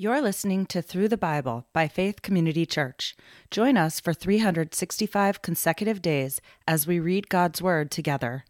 You're 0.00 0.22
listening 0.22 0.64
to 0.66 0.80
Through 0.80 1.08
the 1.08 1.16
Bible 1.16 1.66
by 1.72 1.88
Faith 1.88 2.22
Community 2.22 2.64
Church. 2.64 3.16
Join 3.50 3.76
us 3.76 3.98
for 3.98 4.14
365 4.14 5.42
consecutive 5.42 6.00
days 6.00 6.40
as 6.68 6.86
we 6.86 7.00
read 7.00 7.28
God's 7.28 7.60
Word 7.60 7.90
together. 7.90 8.44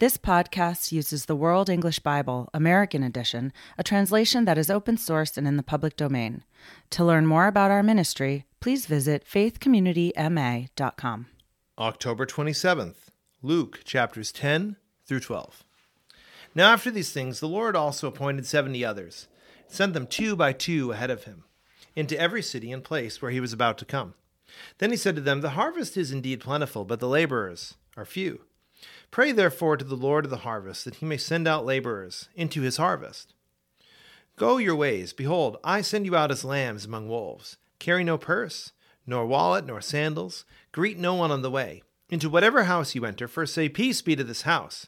This 0.00 0.18
podcast 0.18 0.92
uses 0.92 1.24
the 1.24 1.34
World 1.34 1.70
English 1.70 2.00
Bible, 2.00 2.50
American 2.52 3.02
Edition, 3.02 3.54
a 3.78 3.82
translation 3.82 4.44
that 4.44 4.58
is 4.58 4.68
open 4.68 4.98
source 4.98 5.38
and 5.38 5.48
in 5.48 5.56
the 5.56 5.62
public 5.62 5.96
domain. 5.96 6.44
To 6.90 7.06
learn 7.06 7.26
more 7.26 7.46
about 7.46 7.70
our 7.70 7.82
ministry, 7.82 8.44
please 8.60 8.84
visit 8.84 9.24
faithcommunityma.com. 9.24 11.26
October 11.78 12.26
27th, 12.26 12.96
Luke 13.40 13.80
chapters 13.84 14.30
10 14.30 14.76
through 15.06 15.20
12. 15.20 15.64
Now, 16.54 16.70
after 16.70 16.90
these 16.90 17.12
things, 17.12 17.40
the 17.40 17.48
Lord 17.48 17.76
also 17.76 18.08
appointed 18.08 18.44
seventy 18.44 18.84
others 18.84 19.26
sent 19.72 19.94
them 19.94 20.06
two 20.06 20.36
by 20.36 20.52
two 20.52 20.92
ahead 20.92 21.10
of 21.10 21.24
him, 21.24 21.44
into 21.96 22.18
every 22.18 22.42
city 22.42 22.70
and 22.72 22.84
place 22.84 23.20
where 23.20 23.30
he 23.30 23.40
was 23.40 23.52
about 23.52 23.78
to 23.78 23.84
come. 23.84 24.14
Then 24.78 24.90
he 24.90 24.96
said 24.96 25.14
to 25.16 25.22
them, 25.22 25.40
The 25.40 25.50
harvest 25.50 25.96
is 25.96 26.12
indeed 26.12 26.40
plentiful, 26.40 26.84
but 26.84 27.00
the 27.00 27.08
laborers 27.08 27.74
are 27.96 28.04
few. 28.04 28.42
Pray 29.10 29.32
therefore 29.32 29.76
to 29.76 29.84
the 29.84 29.96
Lord 29.96 30.24
of 30.24 30.30
the 30.30 30.38
harvest 30.38 30.84
that 30.84 30.96
he 30.96 31.06
may 31.06 31.16
send 31.16 31.46
out 31.46 31.64
laborers 31.64 32.28
into 32.34 32.62
his 32.62 32.76
harvest. 32.76 33.34
Go 34.36 34.56
your 34.56 34.74
ways. 34.74 35.12
Behold, 35.12 35.58
I 35.62 35.82
send 35.82 36.06
you 36.06 36.16
out 36.16 36.30
as 36.30 36.44
lambs 36.44 36.84
among 36.84 37.08
wolves. 37.08 37.56
Carry 37.78 38.04
no 38.04 38.16
purse, 38.16 38.72
nor 39.06 39.26
wallet, 39.26 39.66
nor 39.66 39.80
sandals. 39.80 40.44
Greet 40.72 40.98
no 40.98 41.14
one 41.14 41.30
on 41.30 41.42
the 41.42 41.50
way. 41.50 41.82
Into 42.08 42.30
whatever 42.30 42.64
house 42.64 42.94
you 42.94 43.04
enter, 43.04 43.28
first 43.28 43.54
say, 43.54 43.68
Peace 43.68 44.02
be 44.02 44.16
to 44.16 44.24
this 44.24 44.42
house. 44.42 44.86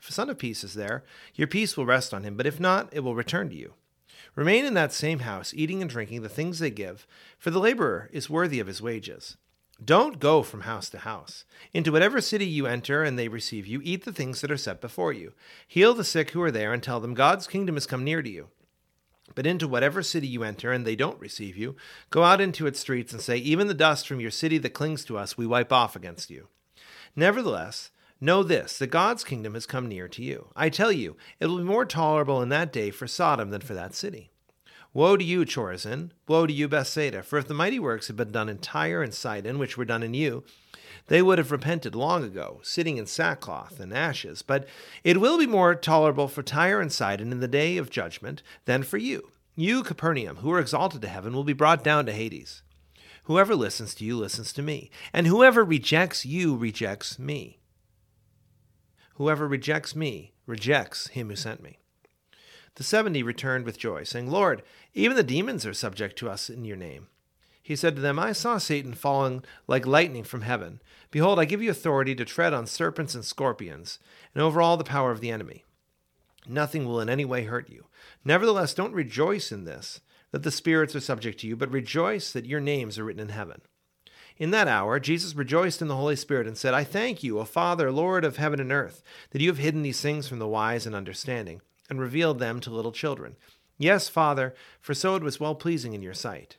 If 0.00 0.08
a 0.08 0.12
son 0.12 0.30
of 0.30 0.38
peace 0.38 0.64
is 0.64 0.74
there, 0.74 1.04
your 1.34 1.46
peace 1.46 1.76
will 1.76 1.86
rest 1.86 2.12
on 2.12 2.24
him, 2.24 2.36
but 2.36 2.46
if 2.46 2.60
not, 2.60 2.88
it 2.92 3.00
will 3.00 3.14
return 3.14 3.48
to 3.50 3.56
you. 3.56 3.74
Remain 4.36 4.64
in 4.64 4.74
that 4.74 4.92
same 4.92 5.20
house, 5.20 5.54
eating 5.54 5.80
and 5.80 5.90
drinking 5.90 6.22
the 6.22 6.28
things 6.28 6.58
they 6.58 6.70
give, 6.70 7.06
for 7.38 7.50
the 7.50 7.60
laborer 7.60 8.10
is 8.12 8.28
worthy 8.28 8.58
of 8.58 8.66
his 8.66 8.82
wages. 8.82 9.36
Don't 9.84 10.18
go 10.18 10.42
from 10.42 10.62
house 10.62 10.88
to 10.90 10.98
house. 10.98 11.44
Into 11.72 11.92
whatever 11.92 12.20
city 12.20 12.46
you 12.46 12.66
enter 12.66 13.02
and 13.02 13.18
they 13.18 13.28
receive 13.28 13.66
you, 13.66 13.80
eat 13.84 14.04
the 14.04 14.12
things 14.12 14.40
that 14.40 14.50
are 14.50 14.56
set 14.56 14.80
before 14.80 15.12
you. 15.12 15.32
Heal 15.66 15.94
the 15.94 16.04
sick 16.04 16.30
who 16.30 16.42
are 16.42 16.50
there 16.50 16.72
and 16.72 16.82
tell 16.82 17.00
them 17.00 17.14
God's 17.14 17.46
kingdom 17.46 17.76
has 17.76 17.86
come 17.86 18.04
near 18.04 18.22
to 18.22 18.30
you. 18.30 18.48
But 19.34 19.46
into 19.46 19.66
whatever 19.66 20.02
city 20.02 20.26
you 20.26 20.42
enter 20.44 20.72
and 20.72 20.86
they 20.86 20.96
don't 20.96 21.20
receive 21.20 21.56
you, 21.56 21.76
go 22.10 22.22
out 22.22 22.40
into 22.40 22.66
its 22.66 22.80
streets 22.80 23.12
and 23.12 23.22
say, 23.22 23.36
Even 23.36 23.68
the 23.68 23.74
dust 23.74 24.06
from 24.06 24.20
your 24.20 24.30
city 24.30 24.58
that 24.58 24.70
clings 24.70 25.04
to 25.06 25.16
us, 25.16 25.36
we 25.38 25.46
wipe 25.46 25.72
off 25.72 25.96
against 25.96 26.30
you. 26.30 26.48
Nevertheless, 27.16 27.90
Know 28.20 28.42
this, 28.42 28.78
that 28.78 28.86
God's 28.86 29.22
kingdom 29.22 29.52
has 29.52 29.66
come 29.66 29.86
near 29.86 30.08
to 30.08 30.22
you. 30.22 30.48
I 30.56 30.70
tell 30.70 30.90
you, 30.90 31.16
it 31.40 31.46
will 31.46 31.58
be 31.58 31.64
more 31.64 31.84
tolerable 31.84 32.40
in 32.40 32.48
that 32.48 32.72
day 32.72 32.90
for 32.90 33.06
Sodom 33.06 33.50
than 33.50 33.60
for 33.60 33.74
that 33.74 33.94
city. 33.94 34.30
Woe 34.94 35.16
to 35.16 35.24
you, 35.24 35.44
Chorazin! 35.44 36.12
Woe 36.28 36.46
to 36.46 36.52
you, 36.52 36.68
Bethsaida! 36.68 37.24
For 37.24 37.36
if 37.36 37.48
the 37.48 37.52
mighty 37.52 37.80
works 37.80 38.06
had 38.06 38.14
been 38.14 38.30
done 38.30 38.48
in 38.48 38.58
Tyre 38.58 39.02
and 39.02 39.12
Sidon, 39.12 39.58
which 39.58 39.76
were 39.76 39.84
done 39.84 40.04
in 40.04 40.14
you, 40.14 40.44
they 41.08 41.20
would 41.20 41.38
have 41.38 41.50
repented 41.50 41.96
long 41.96 42.22
ago, 42.22 42.60
sitting 42.62 42.96
in 42.96 43.06
sackcloth 43.06 43.80
and 43.80 43.92
ashes. 43.92 44.42
But 44.42 44.68
it 45.02 45.20
will 45.20 45.36
be 45.36 45.48
more 45.48 45.74
tolerable 45.74 46.28
for 46.28 46.44
Tyre 46.44 46.80
and 46.80 46.92
Sidon 46.92 47.32
in 47.32 47.40
the 47.40 47.48
day 47.48 47.76
of 47.76 47.90
judgment 47.90 48.40
than 48.66 48.84
for 48.84 48.96
you. 48.96 49.32
You, 49.56 49.82
Capernaum, 49.82 50.36
who 50.36 50.52
are 50.52 50.60
exalted 50.60 51.02
to 51.02 51.08
heaven, 51.08 51.32
will 51.32 51.42
be 51.42 51.52
brought 51.52 51.82
down 51.82 52.06
to 52.06 52.12
Hades. 52.12 52.62
Whoever 53.24 53.56
listens 53.56 53.96
to 53.96 54.04
you 54.04 54.16
listens 54.16 54.52
to 54.52 54.62
me, 54.62 54.90
and 55.12 55.26
whoever 55.26 55.64
rejects 55.64 56.24
you 56.24 56.54
rejects 56.54 57.18
me. 57.18 57.58
Whoever 59.14 59.48
rejects 59.48 59.96
me 59.96 60.34
rejects 60.46 61.08
him 61.08 61.30
who 61.30 61.36
sent 61.36 61.62
me. 61.62 61.78
The 62.76 62.84
seventy 62.84 63.22
returned 63.22 63.64
with 63.64 63.78
joy, 63.78 64.04
saying, 64.04 64.30
Lord, 64.30 64.62
even 64.94 65.16
the 65.16 65.22
demons 65.22 65.64
are 65.64 65.74
subject 65.74 66.18
to 66.18 66.28
us 66.28 66.50
in 66.50 66.64
your 66.64 66.76
name. 66.76 67.08
He 67.62 67.76
said 67.76 67.96
to 67.96 68.02
them, 68.02 68.18
I 68.18 68.32
saw 68.32 68.58
Satan 68.58 68.94
falling 68.94 69.44
like 69.66 69.86
lightning 69.86 70.24
from 70.24 70.42
heaven. 70.42 70.82
Behold, 71.10 71.38
I 71.38 71.44
give 71.44 71.62
you 71.62 71.70
authority 71.70 72.14
to 72.14 72.24
tread 72.24 72.52
on 72.52 72.66
serpents 72.66 73.14
and 73.14 73.24
scorpions, 73.24 73.98
and 74.34 74.42
over 74.42 74.60
all 74.60 74.76
the 74.76 74.84
power 74.84 75.10
of 75.10 75.20
the 75.20 75.30
enemy. 75.30 75.64
Nothing 76.46 76.84
will 76.84 77.00
in 77.00 77.08
any 77.08 77.24
way 77.24 77.44
hurt 77.44 77.70
you. 77.70 77.86
Nevertheless, 78.24 78.74
don't 78.74 78.92
rejoice 78.92 79.50
in 79.50 79.64
this, 79.64 80.00
that 80.30 80.42
the 80.42 80.50
spirits 80.50 80.94
are 80.94 81.00
subject 81.00 81.40
to 81.40 81.46
you, 81.46 81.56
but 81.56 81.70
rejoice 81.70 82.32
that 82.32 82.44
your 82.44 82.60
names 82.60 82.98
are 82.98 83.04
written 83.04 83.22
in 83.22 83.30
heaven. 83.30 83.62
In 84.36 84.50
that 84.50 84.68
hour, 84.68 84.98
Jesus 84.98 85.34
rejoiced 85.34 85.80
in 85.80 85.88
the 85.88 85.96
Holy 85.96 86.16
Spirit 86.16 86.46
and 86.46 86.58
said, 86.58 86.74
I 86.74 86.84
thank 86.84 87.22
you, 87.22 87.38
O 87.38 87.44
Father, 87.44 87.90
Lord 87.92 88.24
of 88.24 88.36
heaven 88.36 88.60
and 88.60 88.72
earth, 88.72 89.02
that 89.30 89.40
you 89.40 89.48
have 89.48 89.58
hidden 89.58 89.82
these 89.82 90.00
things 90.00 90.28
from 90.28 90.40
the 90.40 90.48
wise 90.48 90.86
and 90.86 90.94
understanding, 90.94 91.62
and 91.88 92.00
revealed 92.00 92.38
them 92.38 92.60
to 92.60 92.70
little 92.70 92.92
children. 92.92 93.36
Yes, 93.78 94.08
Father, 94.08 94.54
for 94.80 94.94
so 94.94 95.16
it 95.16 95.22
was 95.22 95.40
well 95.40 95.54
pleasing 95.54 95.94
in 95.94 96.02
your 96.02 96.14
sight. 96.14 96.56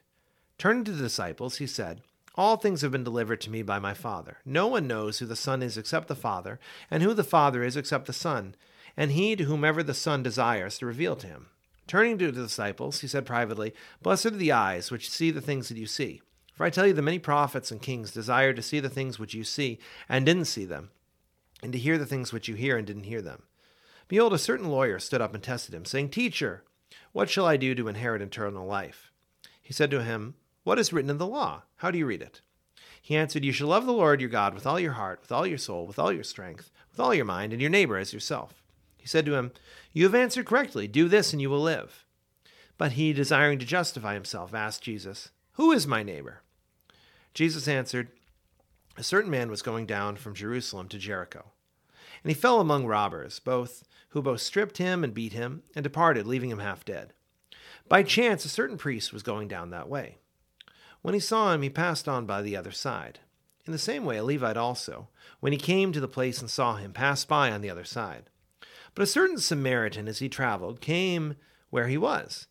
Turning 0.58 0.84
to 0.84 0.91
the 0.91 1.03
disciples, 1.03 1.58
he 1.58 1.68
said, 1.68 2.02
All 2.36 2.58
things 2.58 2.81
have 2.81 2.91
been 2.91 3.03
delivered 3.03 3.41
to 3.41 3.50
me 3.50 3.62
by 3.62 3.80
my 3.80 3.94
Father. 3.94 4.38
No 4.46 4.68
one 4.68 4.88
knows 4.88 5.19
who 5.19 5.25
the 5.25 5.35
Son 5.35 5.62
is 5.64 5.78
except 5.78 6.08
the 6.08 6.16
Father, 6.16 6.59
and 6.91 7.02
who 7.02 7.14
the 7.14 7.24
Father 7.24 7.64
is 7.64 7.78
except 7.78 8.06
the 8.06 8.14
Son, 8.14 8.56
and 8.97 9.12
he 9.12 9.35
to 9.35 9.46
whomever 9.46 9.84
the 9.84 9.94
Son 9.94 10.24
desires 10.24 10.78
to 10.78 10.85
reveal 10.85 11.16
to 11.18 11.28
him. 11.28 11.47
Turning 11.88 12.18
to 12.18 12.31
the 12.31 12.44
disciples, 12.44 13.02
he 13.02 13.08
said 13.08 13.25
privately, 13.25 13.74
Blessed 14.02 14.28
are 14.28 14.31
the 14.31 14.52
eyes 14.52 14.91
which 14.91 15.09
see 15.09 15.31
the 15.31 15.41
things 15.41 15.69
that 15.69 15.78
you 15.78 15.85
see. 15.85 16.22
For 16.53 16.66
I 16.66 16.69
tell 16.69 16.88
you 16.88 16.94
that 16.94 17.02
many 17.02 17.19
prophets 17.19 17.69
and 17.69 17.81
kings 17.81 18.12
desired 18.12 18.56
to 18.56 18.62
see 18.62 18.80
the 18.80 18.90
things 18.90 19.19
which 19.19 19.34
you 19.34 19.44
see, 19.44 19.78
and 20.08 20.25
didn't 20.25 20.46
see 20.46 20.66
them, 20.66 20.90
and 21.62 21.74
to 21.74 21.80
hear 21.80 21.97
the 21.97 22.06
things 22.06 22.31
which 22.31 22.47
you 22.47 22.56
hear, 22.56 22.78
and 22.78 22.88
didn't 22.88 23.03
hear 23.03 23.22
them. 23.22 23.44
Behold, 24.08 24.34
a 24.34 24.38
certain 24.38 24.70
lawyer 24.70 25.00
stood 25.00 25.22
up 25.22 25.34
and 25.34 25.44
tested 25.44 25.74
him, 25.74 25.86
saying, 25.86 26.10
Teacher, 26.10 26.64
what 27.12 27.30
shall 27.30 27.46
I 27.46 27.58
do 27.58 27.74
to 27.76 27.88
inherit 27.88 28.22
eternal 28.22 28.68
life? 28.68 29.12
He 29.62 29.74
said 29.74 29.90
to 29.92 30.04
him, 30.04 30.36
What 30.64 30.78
is 30.78 30.94
written 30.94 31.10
in 31.10 31.18
the 31.18 31.26
law? 31.26 31.64
How 31.78 31.90
do 31.90 31.98
you 31.98 32.06
read 32.06 32.22
it? 32.22 32.42
He 33.02 33.16
answered, 33.16 33.44
You 33.46 33.52
shall 33.52 33.68
love 33.68 33.86
the 33.86 33.94
Lord 33.94 34.20
your 34.20 34.30
God 34.30 34.54
with 34.54 34.68
all 34.68 34.80
your 34.80 34.94
heart, 34.94 35.22
with 35.22 35.32
all 35.32 35.48
your 35.48 35.58
soul, 35.58 35.88
with 35.88 35.98
all 35.98 36.12
your 36.12 36.24
strength, 36.24 36.72
with 36.92 37.00
all 37.00 37.14
your 37.14 37.26
mind, 37.26 37.54
and 37.54 37.62
your 37.62 37.72
neighbor 37.72 37.98
as 37.98 38.14
yourself. 38.14 38.64
He 38.98 39.08
said 39.08 39.26
to 39.28 39.36
him, 39.36 39.52
You 39.94 40.04
have 40.06 40.16
answered 40.16 40.46
correctly. 40.46 40.88
Do 40.88 41.08
this, 41.08 41.32
and 41.32 41.42
you 41.42 41.50
will 41.50 41.62
live. 41.62 42.06
But 42.78 42.94
he, 42.94 43.14
desiring 43.14 43.60
to 43.60 43.66
justify 43.66 44.14
himself, 44.16 44.54
asked 44.54 44.84
Jesus, 44.84 45.30
Who 45.54 45.72
is 45.72 45.88
my 45.88 46.04
neighbor? 46.04 46.42
Jesus 47.34 47.68
answered, 47.68 48.10
A 48.98 49.04
certain 49.04 49.32
man 49.32 49.50
was 49.50 49.62
going 49.62 49.86
down 49.86 50.16
from 50.16 50.34
Jerusalem 50.34 50.90
to 50.90 50.98
Jericho, 50.98 51.52
and 52.24 52.32
he 52.32 52.34
fell 52.34 52.60
among 52.60 52.86
robbers, 52.86 53.40
both 53.40 53.84
who 54.16 54.22
both 54.22 54.40
stripped 54.40 54.78
him 54.78 55.03
and 55.03 55.14
beat 55.14 55.34
him, 55.34 55.62
and 55.76 55.84
departed, 55.84 56.26
leaving 56.26 56.50
him 56.50 56.59
half 56.59 56.86
dead. 56.86 57.12
By 57.90 58.02
chance, 58.02 58.46
a 58.46 58.50
certain 58.50 58.78
priest 58.78 59.12
was 59.12 59.24
going 59.24 59.50
down 59.50 59.72
that 59.72 59.90
way. 59.90 60.20
When 61.02 61.14
he 61.14 61.20
saw 61.20 61.52
him, 61.52 61.62
he 61.62 61.70
passed 61.70 62.08
on 62.08 62.26
by 62.26 62.42
the 62.42 62.56
other 62.56 62.72
side. 62.72 63.20
In 63.66 63.74
the 63.74 63.78
same 63.78 64.06
way, 64.06 64.16
a 64.16 64.24
Levite 64.24 64.56
also, 64.56 65.09
when 65.42 65.52
he 65.52 65.58
came 65.58 65.92
to 65.92 66.00
the 66.00 66.08
place 66.08 66.40
and 66.40 66.50
saw 66.50 66.78
him, 66.78 66.94
passed 66.94 67.28
by 67.28 67.52
on 67.52 67.59
the 67.59 67.70
other 67.70 67.84
side. 67.84 68.30
But 68.94 69.03
a 69.03 69.08
certain 69.08 69.38
Samaritan, 69.38 70.08
as 70.08 70.20
he 70.20 70.30
traveled, 70.30 70.80
came 70.80 71.36
where 71.70 71.90
he 71.90 71.97
was. 71.97 72.47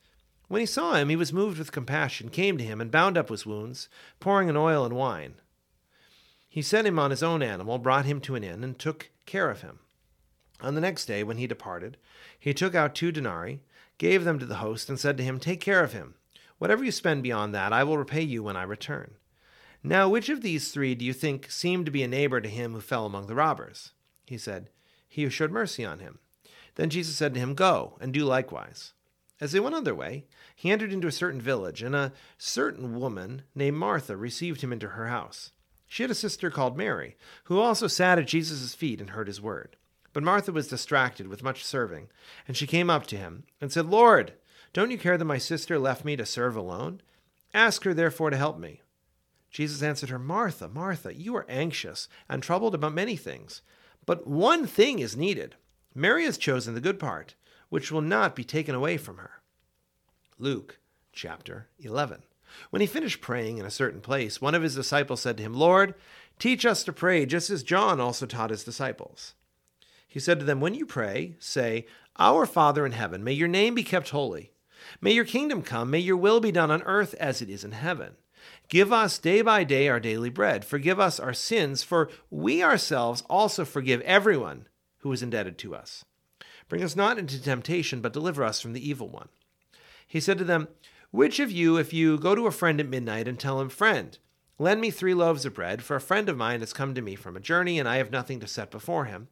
When 0.49 0.61
he 0.61 0.67
saw 0.67 0.97
him, 0.97 1.09
he 1.09 1.17
was 1.17 1.33
moved 1.33 1.59
with 1.59 1.73
compassion, 1.73 2.29
came 2.29 2.59
to 2.59 2.65
him, 2.65 2.79
and 2.79 2.91
bound 2.91 3.17
up 3.17 3.31
his 3.31 3.47
wounds, 3.47 3.89
pouring 4.21 4.51
in 4.51 4.57
oil 4.59 4.85
and 4.85 4.95
wine. 4.95 5.37
He 6.47 6.61
set 6.61 6.85
him 6.85 6.99
on 6.99 7.11
his 7.11 7.23
own 7.23 7.43
animal, 7.43 7.79
brought 7.79 8.05
him 8.05 8.21
to 8.21 8.35
an 8.35 8.45
inn, 8.45 8.63
and 8.63 8.79
took 8.79 9.09
care 9.25 9.49
of 9.49 9.63
him. 9.63 9.79
On 10.61 10.75
the 10.75 10.81
next 10.81 11.07
day, 11.07 11.23
when 11.23 11.37
he 11.37 11.47
departed, 11.47 11.97
he 12.39 12.55
took 12.55 12.75
out 12.75 12.95
two 12.95 13.13
denarii, 13.13 13.61
gave 13.99 14.25
them 14.25 14.39
to 14.39 14.47
the 14.47 14.57
host, 14.57 14.89
and 14.89 14.99
said 14.99 15.17
to 15.17 15.25
him, 15.25 15.39
Take 15.39 15.61
care 15.61 15.83
of 15.83 15.93
him. 15.93 16.15
Whatever 16.59 16.85
you 16.85 16.93
spend 16.93 17.23
beyond 17.23 17.55
that, 17.55 17.73
I 17.73 17.85
will 17.85 17.99
repay 17.99 18.23
you 18.23 18.43
when 18.43 18.57
I 18.57 18.63
return. 18.63 19.17
Now, 19.83 20.09
which 20.09 20.29
of 20.29 20.41
these 20.41 20.71
three 20.71 20.95
do 20.95 21.05
you 21.05 21.13
think 21.13 21.51
seemed 21.51 21.85
to 21.87 21.93
be 21.93 22.03
a 22.03 22.09
neighbor 22.09 22.41
to 22.41 22.49
him 22.49 22.73
who 22.73 22.81
fell 22.81 23.05
among 23.05 23.27
the 23.27 23.35
robbers? 23.35 23.93
He 24.27 24.39
said, 24.39 24.71
He 25.09 25.25
who 25.25 25.31
showed 25.31 25.51
mercy 25.51 25.85
on 25.85 25.99
him. 25.99 26.21
Then 26.77 26.91
Jesus 26.91 27.17
said 27.17 27.35
to 27.35 27.41
him, 27.41 27.55
Go, 27.55 27.99
and 28.01 28.13
do 28.13 28.25
likewise. 28.25 28.95
As 29.41 29.53
they 29.53 29.61
went 29.61 29.75
on 29.75 29.85
their 29.85 29.95
way, 29.95 30.25
he 30.55 30.71
entered 30.71 30.93
into 30.93 31.09
a 31.09 31.13
certain 31.13 31.41
village, 31.41 31.83
and 31.83 31.95
a 31.95 32.13
certain 32.39 32.99
woman 32.99 33.43
named 33.55 33.77
Martha 33.77 34.17
received 34.17 34.63
him 34.63 34.73
into 34.73 34.89
her 34.89 35.09
house. 35.09 35.51
She 35.87 36.03
had 36.03 36.11
a 36.11 36.15
sister 36.15 36.51
called 36.51 36.77
Mary, 36.77 37.17
who 37.45 37.59
also 37.59 37.87
sat 37.87 38.19
at 38.19 38.27
Jesus' 38.27 38.75
feet 38.75 39.01
and 39.01 39.11
heard 39.11 39.27
his 39.27 39.41
word. 39.41 39.77
But 40.15 40.23
Martha 40.23 40.53
was 40.53 40.69
distracted 40.69 41.27
with 41.27 41.43
much 41.43 41.65
serving, 41.65 42.09
and 42.49 42.57
she 42.57 42.67
came 42.67 42.89
up 42.89 43.07
to 43.09 43.17
him 43.17 43.45
and 43.61 43.71
said, 43.71 43.87
Lord, 43.87 44.33
don't 44.73 44.91
you 44.91 44.97
care 44.97 45.19
that 45.19 45.25
my 45.25 45.39
sister 45.39 45.79
left 45.79 46.05
me 46.05 46.17
to 46.17 46.25
serve 46.25 46.57
alone? 46.57 47.03
Ask 47.53 47.85
her 47.85 47.93
therefore 47.93 48.31
to 48.31 48.37
help 48.37 48.59
me. 48.59 48.81
Jesus 49.51 49.83
answered 49.83 50.11
her, 50.11 50.19
Martha, 50.19 50.69
Martha, 50.69 51.15
you 51.15 51.37
are 51.37 51.47
anxious 51.49 52.09
and 52.29 52.43
troubled 52.43 52.75
about 52.75 52.95
many 52.95 53.17
things, 53.17 53.61
but 54.07 54.27
one 54.27 54.67
thing 54.67 55.01
is 55.01 55.17
needed. 55.17 55.57
Mary 55.95 56.25
has 56.25 56.39
chosen 56.39 56.75
the 56.75 56.81
good 56.81 56.99
part 56.99 57.35
which 57.69 57.91
will 57.91 58.01
not 58.01 58.37
be 58.37 58.45
taken 58.45 58.75
away 58.75 58.97
from 58.97 59.17
her. 59.17 59.43
Luke 60.39 60.79
chapter 61.13 61.69
11. 61.81 62.23
When 62.71 62.81
he 62.81 62.87
finished 62.87 63.21
praying 63.21 63.59
in 63.59 63.67
a 63.67 63.71
certain 63.71 64.01
place, 64.01 64.41
one 64.41 64.55
of 64.55 64.63
his 64.63 64.77
disciples 64.77 65.21
said 65.21 65.37
to 65.39 65.43
him, 65.43 65.55
Lord, 65.55 65.95
teach 66.39 66.65
us 66.65 66.85
to 66.85 66.93
pray, 66.93 67.27
just 67.27 67.51
as 67.51 67.65
John 67.65 68.01
also 68.01 68.27
taught 68.27 68.51
his 68.51 68.63
disciples. 68.63 69.35
He 70.15 70.21
said 70.21 70.39
to 70.39 70.45
them, 70.45 70.61
When 70.61 70.75
you 70.75 70.87
pray, 70.87 71.35
say, 71.41 71.87
Our 72.21 72.47
Father 72.47 72.87
in 72.87 72.93
heaven, 72.93 73.25
may 73.25 73.33
your 73.33 73.49
name 73.49 73.75
be 73.75 73.83
kept 73.83 74.11
holy. 74.11 74.53
May 75.01 75.11
your 75.11 75.25
kingdom 75.25 75.61
come, 75.61 75.91
may 75.91 75.99
your 75.99 76.17
will 76.17 76.39
be 76.39 76.53
done 76.53 76.71
on 76.71 76.85
earth 76.85 77.17
as 77.19 77.43
it 77.43 77.51
is 77.51 77.65
in 77.65 77.73
heaven. 77.73 78.13
Give 78.69 78.93
us 78.93 79.19
day 79.19 79.43
by 79.43 79.65
day 79.65 79.89
our 79.89 79.99
daily 79.99 80.31
bread. 80.31 80.65
Forgive 80.65 81.01
us 81.01 81.19
our 81.19 81.33
sins, 81.33 81.83
for 81.83 82.11
we 82.31 82.63
ourselves 82.63 83.25
also 83.29 83.65
forgive 83.65 84.03
everyone 84.03 84.69
who 84.99 85.11
is 85.11 85.21
indebted 85.21 85.59
to 85.59 85.75
us. 85.75 86.05
Bring 86.69 86.85
us 86.85 86.95
not 86.95 87.19
into 87.19 87.43
temptation, 87.43 88.01
but 88.01 88.13
deliver 88.13 88.45
us 88.45 88.61
from 88.61 88.73
the 88.73 88.89
evil 88.89 89.09
one. 89.09 89.31
He 90.07 90.21
said 90.21 90.39
to 90.39 90.45
them, 90.45 90.69
Which 91.11 91.41
of 91.41 91.51
you, 91.51 91.77
if 91.77 91.93
you 91.93 92.19
go 92.19 92.37
to 92.37 92.47
a 92.47 92.53
friend 92.53 92.79
at 92.79 92.89
midnight 92.89 93.27
and 93.27 93.37
tell 93.37 93.61
him, 93.61 93.69
Friend, 93.69 94.17
lend 94.61 94.81
me 94.81 94.93
three 94.93 95.13
loaves 95.13 95.45
of 95.45 95.55
bread, 95.55 95.83
for 95.83 95.97
a 95.97 96.01
friend 96.01 96.29
of 96.29 96.37
mine 96.37 96.61
has 96.61 96.73
come 96.73 96.95
to 96.95 97.03
me 97.03 97.17
from 97.17 97.37
a 97.37 97.41
journey, 97.41 97.81
and 97.81 97.89
I 97.89 97.97
have 97.97 98.13
nothing 98.13 98.39
to 98.39 98.47
set 98.47 98.71
before 98.71 99.07
him? 99.07 99.27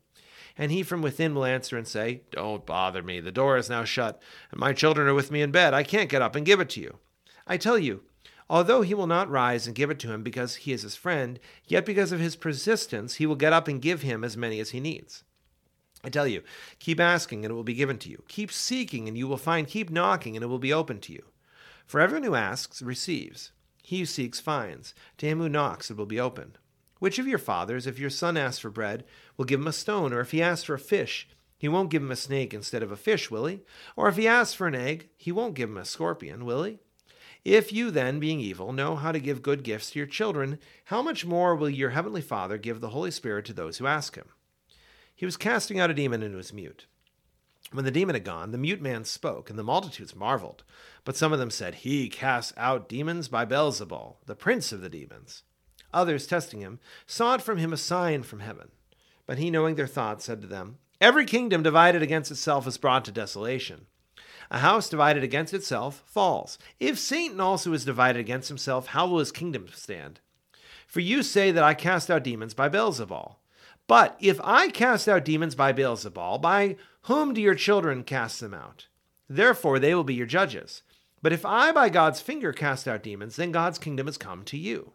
And 0.56 0.70
he 0.70 0.82
from 0.82 1.02
within 1.02 1.34
will 1.34 1.44
answer 1.44 1.76
and 1.76 1.87
say, 1.87 2.22
Don't 2.31 2.66
bother 2.66 3.02
me. 3.02 3.20
The 3.20 3.32
door 3.32 3.56
is 3.56 3.70
now 3.70 3.84
shut, 3.84 4.20
and 4.50 4.60
my 4.60 4.72
children 4.72 5.08
are 5.08 5.14
with 5.14 5.31
me 5.31 5.43
in 5.43 5.50
bed. 5.50 5.75
I 5.75 5.82
can't 5.82 6.10
get 6.10 6.22
up 6.22 6.37
and 6.37 6.46
give 6.46 6.60
it 6.60 6.70
to 6.70 6.81
you. 6.81 6.99
I 7.46 7.56
tell 7.56 7.78
you, 7.78 8.02
although 8.50 8.82
he 8.82 8.94
will 8.94 9.06
not 9.06 9.31
rise 9.31 9.66
and 9.66 9.75
give 9.75 9.90
it 9.90 9.99
to 10.00 10.12
him 10.12 10.22
because 10.22 10.56
he 10.56 10.72
is 10.72 10.82
his 10.82 10.94
friend, 10.94 11.40
yet 11.66 11.87
because 11.87 12.12
of 12.12 12.20
his 12.20 12.37
persistence, 12.37 13.14
he 13.14 13.26
will 13.26 13.37
get 13.37 13.52
up 13.52 13.66
and 13.66 13.81
give 13.81 14.02
him 14.02 14.22
as 14.22 14.37
many 14.37 14.60
as 14.60 14.70
he 14.70 14.81
needs. 14.81 15.25
I 16.04 16.10
tell 16.10 16.26
you, 16.26 16.43
keep 16.78 16.98
asking 16.98 17.44
and 17.44 17.52
it 17.52 17.55
will 17.55 17.62
be 17.62 17.75
given 17.75 17.98
to 17.98 18.10
you. 18.10 18.25
Keep 18.28 18.52
seeking 18.52 19.08
and 19.08 19.16
you 19.16 19.28
will 19.28 19.37
find. 19.37 19.69
Keep 19.69 19.90
knocking 19.90 20.37
and 20.37 20.43
it 20.43 20.48
will 20.48 20.58
be 20.58 20.72
open 20.72 21.00
to 21.00 21.12
you. 21.12 21.25
For 21.87 22.00
everyone 22.00 22.25
who 22.25 22.34
asks 22.34 22.82
receives. 22.82 23.52
He 23.82 24.00
who 24.00 24.06
seeks 24.06 24.40
finds. 24.40 24.94
To 25.19 25.26
him 25.26 25.38
who 25.38 25.48
knocks 25.48 25.90
it 25.90 25.96
will 25.96 26.06
be 26.06 26.20
opened. 26.20 26.58
Which 27.02 27.19
of 27.19 27.26
your 27.26 27.38
fathers, 27.38 27.88
if 27.88 27.99
your 27.99 28.10
son 28.10 28.37
asks 28.37 28.60
for 28.60 28.70
bread, 28.70 29.02
will 29.37 29.44
give 29.44 29.58
him 29.58 29.66
a 29.66 29.72
stone? 29.72 30.12
Or 30.12 30.20
if 30.20 30.31
he 30.31 30.40
asks 30.40 30.62
for 30.62 30.75
a 30.75 30.78
fish, 30.78 31.28
he 31.58 31.66
won't 31.66 31.90
give 31.90 32.00
him 32.00 32.12
a 32.12 32.14
snake 32.14 32.54
instead 32.54 32.81
of 32.81 32.93
a 32.93 32.96
fish, 32.96 33.28
will 33.28 33.46
he? 33.46 33.62
Or 33.96 34.06
if 34.06 34.14
he 34.14 34.28
asks 34.28 34.54
for 34.54 34.69
an 34.69 34.76
egg, 34.76 35.08
he 35.16 35.32
won't 35.32 35.56
give 35.56 35.69
him 35.69 35.78
a 35.78 35.84
scorpion, 35.84 36.44
will 36.44 36.62
he? 36.62 36.78
If 37.44 37.72
you 37.72 37.90
then, 37.90 38.20
being 38.20 38.38
evil, 38.38 38.72
know 38.72 38.94
how 38.94 39.10
to 39.10 39.19
give 39.19 39.43
good 39.43 39.64
gifts 39.64 39.90
to 39.90 39.99
your 39.99 40.06
children, 40.06 40.60
how 40.84 41.02
much 41.02 41.26
more 41.26 41.56
will 41.56 41.69
your 41.69 41.90
heavenly 41.90 42.20
Father 42.20 42.56
give 42.56 42.81
the 42.81 42.90
Holy 42.90 43.10
Spirit 43.10 43.46
to 43.46 43.52
those 43.52 43.78
who 43.78 43.88
ask 43.88 44.14
him? 44.14 44.28
He 45.12 45.26
was 45.26 45.37
casting 45.37 45.81
out 45.81 45.90
a 45.90 45.94
demon 45.94 46.22
and 46.22 46.37
was 46.37 46.52
mute. 46.52 46.87
When 47.72 47.84
the 47.84 47.90
demon 47.90 48.14
had 48.14 48.22
gone, 48.22 48.52
the 48.52 48.58
mute 48.58 48.81
man 48.81 49.05
spoke, 49.05 49.50
and 49.50 49.58
the 49.58 49.64
multitudes 49.64 50.14
marveled. 50.14 50.62
But 51.05 51.16
some 51.16 51.32
of 51.32 51.40
them 51.40 51.50
said, 51.50 51.75
He 51.75 52.08
casts 52.08 52.52
out 52.56 52.88
demons 52.88 53.26
by 53.26 53.44
Beelzebul, 53.44 54.19
the 54.25 54.37
prince 54.37 54.70
of 54.70 54.82
the 54.82 54.88
demons. 54.88 55.43
Others, 55.93 56.27
testing 56.27 56.61
him, 56.61 56.81
sought 57.06 57.43
from 57.43 57.59
him 57.59 57.73
a 57.73 57.77
sign 57.77 58.23
from 58.23 58.41
heaven. 58.41 58.71
But 59.27 59.39
he, 59.39 59.50
knowing 59.50 59.75
their 59.75 59.87
thoughts, 59.87 60.25
said 60.25 60.41
to 60.43 60.47
them, 60.47 60.79
Every 61.00 61.25
kingdom 61.25 61.62
divided 61.62 62.03
against 62.03 62.31
itself 62.31 62.67
is 62.67 62.79
brought 62.79 63.05
to 63.06 63.12
desolation. 63.12 63.87
A 64.50 64.59
house 64.59 64.89
divided 64.89 65.23
against 65.23 65.55
itself 65.55 66.03
falls. 66.06 66.59
If 66.79 66.99
Satan 66.99 67.41
also 67.41 67.73
is 67.73 67.85
divided 67.85 68.21
against 68.21 68.49
himself, 68.49 68.89
how 68.89 69.06
will 69.06 69.19
his 69.19 69.33
kingdom 69.33 69.67
stand? 69.73 70.21
For 70.87 71.00
you 71.00 71.23
say 71.23 71.50
that 71.50 71.65
I 71.65 71.75
cast 71.75 72.11
out 72.11 72.23
demons 72.23 72.53
by 72.53 72.69
Beelzebul. 72.69 73.37
But 73.87 74.17
if 74.21 74.41
I 74.44 74.69
cast 74.69 75.09
out 75.09 75.25
demons 75.25 75.55
by 75.55 75.73
Beelzebul, 75.73 76.41
by 76.41 76.77
whom 77.03 77.35
do 77.35 77.41
your 77.41 77.55
children 77.55 78.05
cast 78.05 78.41
them 78.41 78.55
out? 78.55 78.87
Therefore 79.29 79.79
they 79.79 79.94
will 79.94 80.05
be 80.05 80.15
your 80.15 80.27
judges. 80.27 80.83
But 81.23 81.33
if 81.33 81.47
I 81.47 81.73
by 81.73 81.89
God's 81.89 82.21
finger 82.21 82.53
cast 82.53 82.87
out 82.87 83.03
demons, 83.03 83.37
then 83.37 83.53
God's 83.53 83.79
kingdom 83.79 84.06
has 84.06 84.19
come 84.19 84.44
to 84.44 84.59
you. 84.59 84.93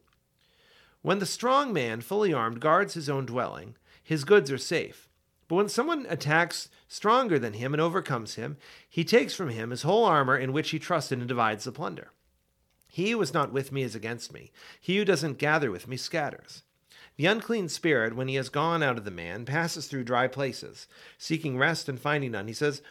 When 1.08 1.20
the 1.20 1.26
strong 1.26 1.72
man, 1.72 2.02
fully 2.02 2.34
armed, 2.34 2.60
guards 2.60 2.96
his 2.96 3.08
own 3.08 3.26
dwelling, 3.26 3.78
his 4.04 4.26
goods 4.26 4.52
are 4.52 4.58
safe. 4.58 5.08
But 5.48 5.56
when 5.56 5.70
someone 5.70 6.06
attacks 6.10 6.68
stronger 6.90 7.40
than 7.40 7.54
him 7.54 7.74
and 7.74 7.80
overcomes 7.80 8.36
him, 8.36 8.58
he 8.90 9.06
takes 9.06 9.34
from 9.34 9.48
him 9.48 9.70
his 9.70 9.84
whole 9.84 10.04
armor 10.04 10.38
in 10.38 10.52
which 10.52 10.72
he 10.72 10.80
trusted 10.80 11.20
and 11.20 11.28
divides 11.30 11.64
the 11.64 11.72
plunder. 11.72 12.12
He 12.90 13.12
who 13.12 13.22
is 13.22 13.34
not 13.34 13.54
with 13.54 13.72
me 13.72 13.84
is 13.84 13.96
against 13.96 14.34
me. 14.34 14.52
He 14.82 14.98
who 14.98 15.06
doesn't 15.06 15.38
gather 15.38 15.72
with 15.72 15.88
me 15.88 15.96
scatters. 15.96 16.64
The 17.16 17.28
unclean 17.28 17.70
spirit, 17.70 18.14
when 18.14 18.28
he 18.28 18.36
has 18.36 18.50
gone 18.50 18.84
out 18.84 18.98
of 18.98 19.06
the 19.06 19.10
man, 19.10 19.46
passes 19.46 19.88
through 19.88 20.04
dry 20.04 20.28
places, 20.28 20.90
seeking 21.18 21.58
rest 21.58 21.88
and 21.88 21.98
finding 21.98 22.32
none. 22.34 22.50
He 22.50 22.54
says, 22.54 22.82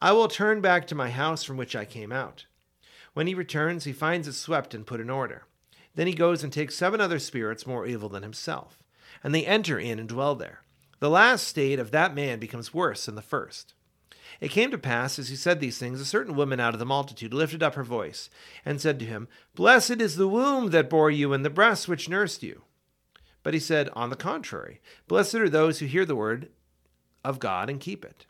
I 0.00 0.12
will 0.12 0.28
turn 0.28 0.62
back 0.62 0.86
to 0.86 0.94
my 0.94 1.10
house 1.10 1.44
from 1.44 1.58
which 1.58 1.76
I 1.76 1.84
came 1.84 2.10
out. 2.10 2.46
When 3.12 3.26
he 3.26 3.34
returns, 3.34 3.84
he 3.84 3.92
finds 3.92 4.26
it 4.26 4.32
swept 4.32 4.72
and 4.72 4.86
put 4.86 4.98
in 4.98 5.10
order. 5.10 5.44
Then 5.96 6.06
he 6.06 6.12
goes 6.14 6.44
and 6.44 6.52
takes 6.52 6.76
seven 6.76 7.00
other 7.00 7.18
spirits 7.18 7.66
more 7.66 7.86
evil 7.86 8.08
than 8.08 8.22
himself, 8.22 8.84
and 9.24 9.34
they 9.34 9.44
enter 9.44 9.78
in 9.78 9.98
and 9.98 10.08
dwell 10.08 10.34
there. 10.34 10.60
The 11.00 11.10
last 11.10 11.48
state 11.48 11.78
of 11.78 11.90
that 11.90 12.14
man 12.14 12.38
becomes 12.38 12.72
worse 12.72 13.06
than 13.06 13.16
the 13.16 13.22
first. 13.22 13.74
It 14.40 14.50
came 14.50 14.70
to 14.70 14.78
pass, 14.78 15.18
as 15.18 15.30
he 15.30 15.36
said 15.36 15.60
these 15.60 15.78
things, 15.78 16.00
a 16.00 16.04
certain 16.04 16.36
woman 16.36 16.60
out 16.60 16.74
of 16.74 16.78
the 16.78 16.86
multitude 16.86 17.32
lifted 17.32 17.62
up 17.62 17.74
her 17.74 17.84
voice, 17.84 18.28
and 18.64 18.80
said 18.80 18.98
to 18.98 19.06
him, 19.06 19.28
Blessed 19.54 20.02
is 20.02 20.16
the 20.16 20.28
womb 20.28 20.70
that 20.70 20.90
bore 20.90 21.10
you, 21.10 21.32
and 21.32 21.44
the 21.44 21.50
breasts 21.50 21.88
which 21.88 22.08
nursed 22.08 22.42
you. 22.42 22.62
But 23.42 23.54
he 23.54 23.60
said, 23.60 23.88
On 23.94 24.10
the 24.10 24.16
contrary, 24.16 24.80
blessed 25.08 25.36
are 25.36 25.48
those 25.48 25.78
who 25.78 25.86
hear 25.86 26.04
the 26.04 26.16
word 26.16 26.50
of 27.24 27.38
God 27.38 27.70
and 27.70 27.80
keep 27.80 28.04
it. 28.04 28.26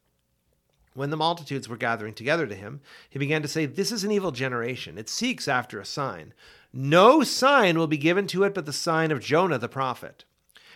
When 0.94 1.10
the 1.10 1.16
multitudes 1.16 1.68
were 1.68 1.76
gathering 1.76 2.14
together 2.14 2.46
to 2.46 2.54
him, 2.54 2.80
he 3.10 3.18
began 3.18 3.42
to 3.42 3.48
say, 3.48 3.66
This 3.66 3.90
is 3.90 4.04
an 4.04 4.12
evil 4.12 4.32
generation. 4.32 4.96
It 4.96 5.08
seeks 5.08 5.48
after 5.48 5.80
a 5.80 5.84
sign. 5.84 6.32
No 6.76 7.22
sign 7.22 7.78
will 7.78 7.86
be 7.86 7.96
given 7.96 8.26
to 8.28 8.44
it 8.44 8.54
but 8.54 8.66
the 8.66 8.72
sign 8.72 9.10
of 9.10 9.20
Jonah 9.20 9.58
the 9.58 9.68
prophet. 9.68 10.24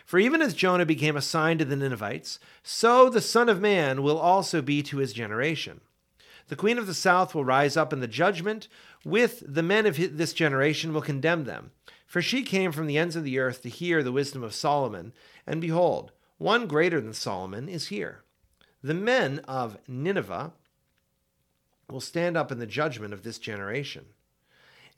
For 0.05 0.19
even 0.19 0.43
as 0.43 0.55
Jonah 0.55 0.87
became 0.87 1.17
a 1.17 1.23
sign 1.23 1.59
to 1.59 1.65
the 1.65 1.77
Ninevites, 1.77 2.39
so 2.63 3.09
the 3.09 3.21
Son 3.21 3.49
of 3.49 3.61
Man 3.61 4.03
will 4.03 4.19
also 4.19 4.63
be 4.63 4.83
to 4.85 4.97
his 4.97 5.13
generation. 5.13 5.81
The 6.49 6.57
queen 6.57 6.79
of 6.79 6.89
the 6.89 6.95
south 6.95 7.35
will 7.35 7.45
rise 7.45 7.77
up 7.77 7.93
in 7.93 8.01
the 8.01 8.09
judgment 8.09 8.67
with 9.05 9.43
the 9.47 9.63
men 9.63 9.87
of 9.87 9.97
this 10.17 10.33
generation 10.33 10.93
will 10.93 11.03
condemn 11.03 11.45
them 11.45 11.71
for 12.11 12.21
she 12.21 12.43
came 12.43 12.73
from 12.73 12.89
the 12.89 12.99
ends 12.99 13.15
of 13.15 13.23
the 13.23 13.39
earth 13.39 13.63
to 13.63 13.69
hear 13.69 14.03
the 14.03 14.11
wisdom 14.11 14.43
of 14.43 14.53
Solomon, 14.53 15.13
and 15.47 15.61
behold, 15.61 16.11
one 16.39 16.67
greater 16.67 17.01
than 17.01 17.13
Solomon 17.13 17.69
is 17.69 17.87
here. 17.87 18.25
The 18.83 18.95
men 18.95 19.39
of 19.47 19.79
Nineveh 19.87 20.53
will 21.89 22.01
stand 22.01 22.37
up 22.37 22.51
in 22.51 22.59
the 22.59 22.67
judgment 22.67 23.15
of 23.15 23.23
this 23.23 23.39
generation, 23.39 24.07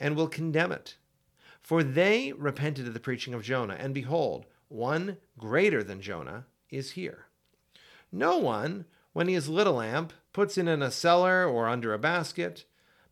and 0.03 0.17
will 0.17 0.27
condemn 0.27 0.73
it. 0.73 0.97
For 1.63 1.85
they 1.85 2.33
repented 2.33 2.89
of 2.89 2.93
the 2.93 3.01
preaching 3.01 3.33
of 3.35 3.45
Jonah, 3.45 3.77
and 3.79 3.95
behold, 3.95 4.47
one 4.67 5.19
greater 5.39 5.85
than 5.85 6.03
Jonah 6.03 6.47
is 6.69 6.93
here. 6.93 7.27
No 8.11 8.37
one, 8.37 8.85
when 9.13 9.29
he 9.29 9.35
has 9.35 9.49
lit 9.49 9.69
a 9.69 9.71
lamp, 9.71 10.13
puts 10.33 10.59
it 10.59 10.67
in 10.67 10.83
a 10.83 10.91
cellar 10.91 11.47
or 11.47 11.69
under 11.69 11.95
a 11.95 12.01
basket, 12.01 12.65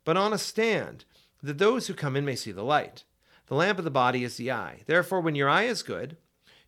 but 0.03 0.17
on 0.17 0.33
a 0.33 0.37
stand, 0.37 1.05
that 1.41 1.59
those 1.59 1.87
who 1.87 1.93
come 1.93 2.17
in 2.17 2.25
may 2.25 2.35
see 2.35 2.51
the 2.51 2.63
light. 2.63 3.05
The 3.47 3.55
lamp 3.55 3.79
of 3.79 3.85
the 3.85 3.89
body 3.89 4.25
is 4.25 4.35
the 4.35 4.51
eye. 4.51 4.81
Therefore, 4.85 5.21
when 5.21 5.35
your 5.35 5.49
eye 5.49 5.63
is 5.63 5.83
good, 5.83 6.17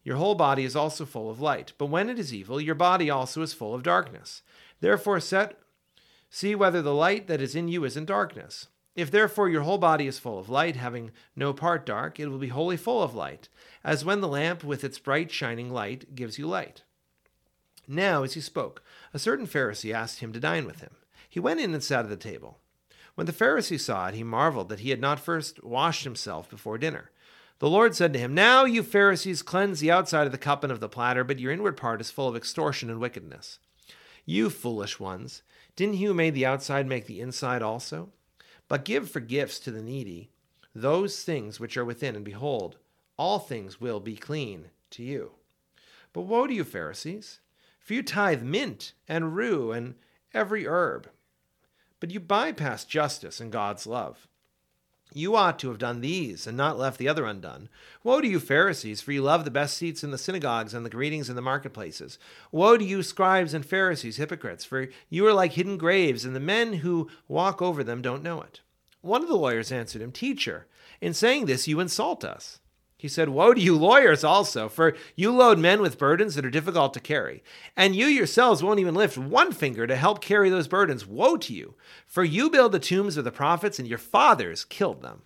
your 0.04 0.16
whole 0.16 0.36
body 0.36 0.64
is 0.64 0.76
also 0.76 1.06
full 1.06 1.30
of 1.30 1.42
light. 1.42 1.74
But 1.78 1.88
when 1.88 2.10
it 2.10 2.18
is 2.18 2.34
evil, 2.34 2.62
your 2.62 2.76
body 2.76 3.10
also 3.10 3.42
is 3.42 3.54
full 3.54 3.74
of 3.76 3.84
darkness. 3.84 4.42
Therefore, 4.80 5.20
set 5.20 5.60
see 6.30 6.56
whether 6.56 6.82
the 6.82 6.96
light 6.96 7.28
that 7.28 7.42
is 7.42 7.56
in 7.56 7.68
you 7.68 7.84
is 7.84 7.98
in 7.98 8.06
darkness. 8.06 8.68
If 8.96 9.10
therefore 9.10 9.50
your 9.50 9.64
whole 9.64 9.80
body 9.80 10.06
is 10.06 10.20
full 10.20 10.38
of 10.38 10.50
light, 10.50 10.76
having 10.76 11.12
no 11.36 11.52
part 11.52 11.86
dark, 11.86 12.20
it 12.20 12.28
will 12.28 12.38
be 12.38 12.50
wholly 12.50 12.78
full 12.78 13.02
of 13.02 13.16
light, 13.16 13.50
as 13.84 14.06
when 14.06 14.22
the 14.22 14.28
lamp 14.28 14.64
with 14.64 14.84
its 14.84 15.00
bright 15.00 15.32
shining 15.32 15.72
light 15.72 16.14
gives 16.14 16.38
you 16.38 16.48
light. 16.48 16.84
Now, 17.88 18.24
as 18.24 18.34
he 18.34 18.42
spoke, 18.42 18.84
a 19.14 19.20
certain 19.20 19.48
Pharisee 19.48 19.94
asked 19.94 20.20
him 20.20 20.32
to 20.34 20.40
dine 20.40 20.66
with 20.66 20.82
him. 20.82 20.96
He 21.28 21.40
went 21.40 21.60
in 21.60 21.74
and 21.74 21.84
sat 21.84 22.06
at 22.06 22.10
the 22.10 22.16
table. 22.16 22.60
When 23.16 23.26
the 23.26 23.34
Pharisee 23.34 23.80
saw 23.80 24.08
it, 24.08 24.16
he 24.16 24.24
marveled 24.24 24.70
that 24.70 24.80
he 24.80 24.92
had 24.92 25.02
not 25.02 25.20
first 25.20 25.64
washed 25.64 26.04
himself 26.04 26.50
before 26.50 26.78
dinner. 26.78 27.10
The 27.60 27.70
Lord 27.70 27.96
said 27.96 28.14
to 28.14 28.20
him, 28.20 28.34
Now 28.34 28.66
you 28.66 28.84
Pharisees 28.84 29.42
cleanse 29.42 29.80
the 29.80 29.92
outside 29.92 30.26
of 30.26 30.32
the 30.32 30.38
cup 30.38 30.64
and 30.64 30.72
of 30.72 30.80
the 30.80 30.90
platter, 30.90 31.24
but 31.24 31.40
your 31.40 31.52
inward 31.52 31.78
part 31.78 32.02
is 32.02 32.12
full 32.12 32.28
of 32.28 32.36
extortion 32.36 32.90
and 32.90 33.00
wickedness. 33.00 33.60
You 34.26 34.50
foolish 34.50 35.00
ones, 35.00 35.44
didn't 35.76 35.96
he 35.96 36.06
who 36.06 36.14
made 36.14 36.34
the 36.34 36.46
outside 36.46 36.88
make 36.88 37.08
the 37.08 37.22
inside 37.22 37.62
also? 37.62 38.10
But 38.74 38.86
give 38.86 39.08
for 39.08 39.20
gifts 39.20 39.60
to 39.60 39.72
the 39.72 39.84
needy 39.84 40.32
those 40.74 41.22
things 41.22 41.60
which 41.60 41.78
are 41.78 41.86
within, 41.86 42.16
and 42.16 42.26
behold, 42.26 42.80
all 43.18 43.38
things 43.38 43.80
will 43.80 44.00
be 44.00 44.16
clean 44.16 44.72
to 44.90 45.04
you. 45.04 45.34
But 46.12 46.22
woe 46.22 46.48
to 46.48 46.54
you, 46.56 46.64
Pharisees! 46.64 47.40
For 47.80 47.94
you 47.94 48.02
tithe 48.02 48.42
mint 48.42 48.94
and 49.08 49.36
rue 49.36 49.72
and 49.72 49.94
every 50.34 50.66
herb 50.66 51.08
but 52.00 52.10
you 52.10 52.20
bypass 52.20 52.84
justice 52.84 53.40
and 53.40 53.52
God's 53.52 53.86
love. 53.86 54.28
You 55.16 55.36
ought 55.36 55.60
to 55.60 55.70
have 55.70 55.78
done 55.78 56.02
these 56.02 56.48
and 56.48 56.58
not 56.58 56.78
left 56.78 56.98
the 56.98 57.08
other 57.08 57.26
undone. 57.26 57.70
Woe 58.04 58.22
to 58.22 58.28
you, 58.28 58.40
Pharisees, 58.40 59.02
for 59.02 59.12
you 59.12 59.22
love 59.22 59.46
the 59.46 59.52
best 59.52 59.78
seats 59.78 60.04
in 60.04 60.12
the 60.12 60.18
synagogues 60.18 60.74
and 60.74 60.86
the 60.86 60.90
greetings 60.90 61.30
in 61.30 61.36
the 61.36 61.42
marketplaces. 61.42 62.18
Woe 62.52 62.78
to 62.78 62.84
you, 62.84 63.04
scribes 63.04 63.54
and 63.54 63.66
Pharisees, 63.66 64.18
hypocrites, 64.18 64.66
for 64.66 64.88
you 65.10 65.28
are 65.28 65.34
like 65.34 65.54
hidden 65.54 65.78
graves, 65.78 66.26
and 66.26 66.36
the 66.36 66.40
men 66.40 66.74
who 66.74 67.10
walk 67.28 67.62
over 67.62 67.84
them 67.84 68.02
don't 68.02 68.24
know 68.24 68.42
it. 68.42 68.62
One 69.02 69.22
of 69.22 69.28
the 69.28 69.36
lawyers 69.36 69.72
answered 69.72 70.02
him, 70.02 70.12
Teacher, 70.12 70.66
in 71.00 71.14
saying 71.14 71.46
this, 71.46 71.68
you 71.68 71.80
insult 71.80 72.24
us. 72.24 72.60
He 73.04 73.10
said, 73.10 73.28
Woe 73.28 73.54
to 73.54 73.60
you 73.60 73.76
lawyers 73.76 74.24
also, 74.24 74.70
for 74.70 74.96
you 75.18 75.30
load 75.36 75.60
men 75.60 75.82
with 75.82 75.98
burdens 75.98 76.36
that 76.36 76.46
are 76.46 76.50
difficult 76.50 76.94
to 76.94 77.02
carry, 77.02 77.44
and 77.76 77.98
you 77.98 78.06
yourselves 78.06 78.64
won't 78.64 78.80
even 78.80 78.96
lift 78.96 79.18
one 79.18 79.52
finger 79.52 79.86
to 79.86 79.98
help 79.98 80.22
carry 80.22 80.50
those 80.50 80.70
burdens. 80.70 81.06
Woe 81.06 81.36
to 81.36 81.54
you, 81.54 81.76
for 82.08 82.24
you 82.24 82.50
build 82.50 82.72
the 82.72 82.80
tombs 82.80 83.18
of 83.18 83.26
the 83.26 83.30
prophets, 83.30 83.78
and 83.78 83.90
your 83.90 83.98
fathers 83.98 84.64
killed 84.64 85.02
them. 85.02 85.24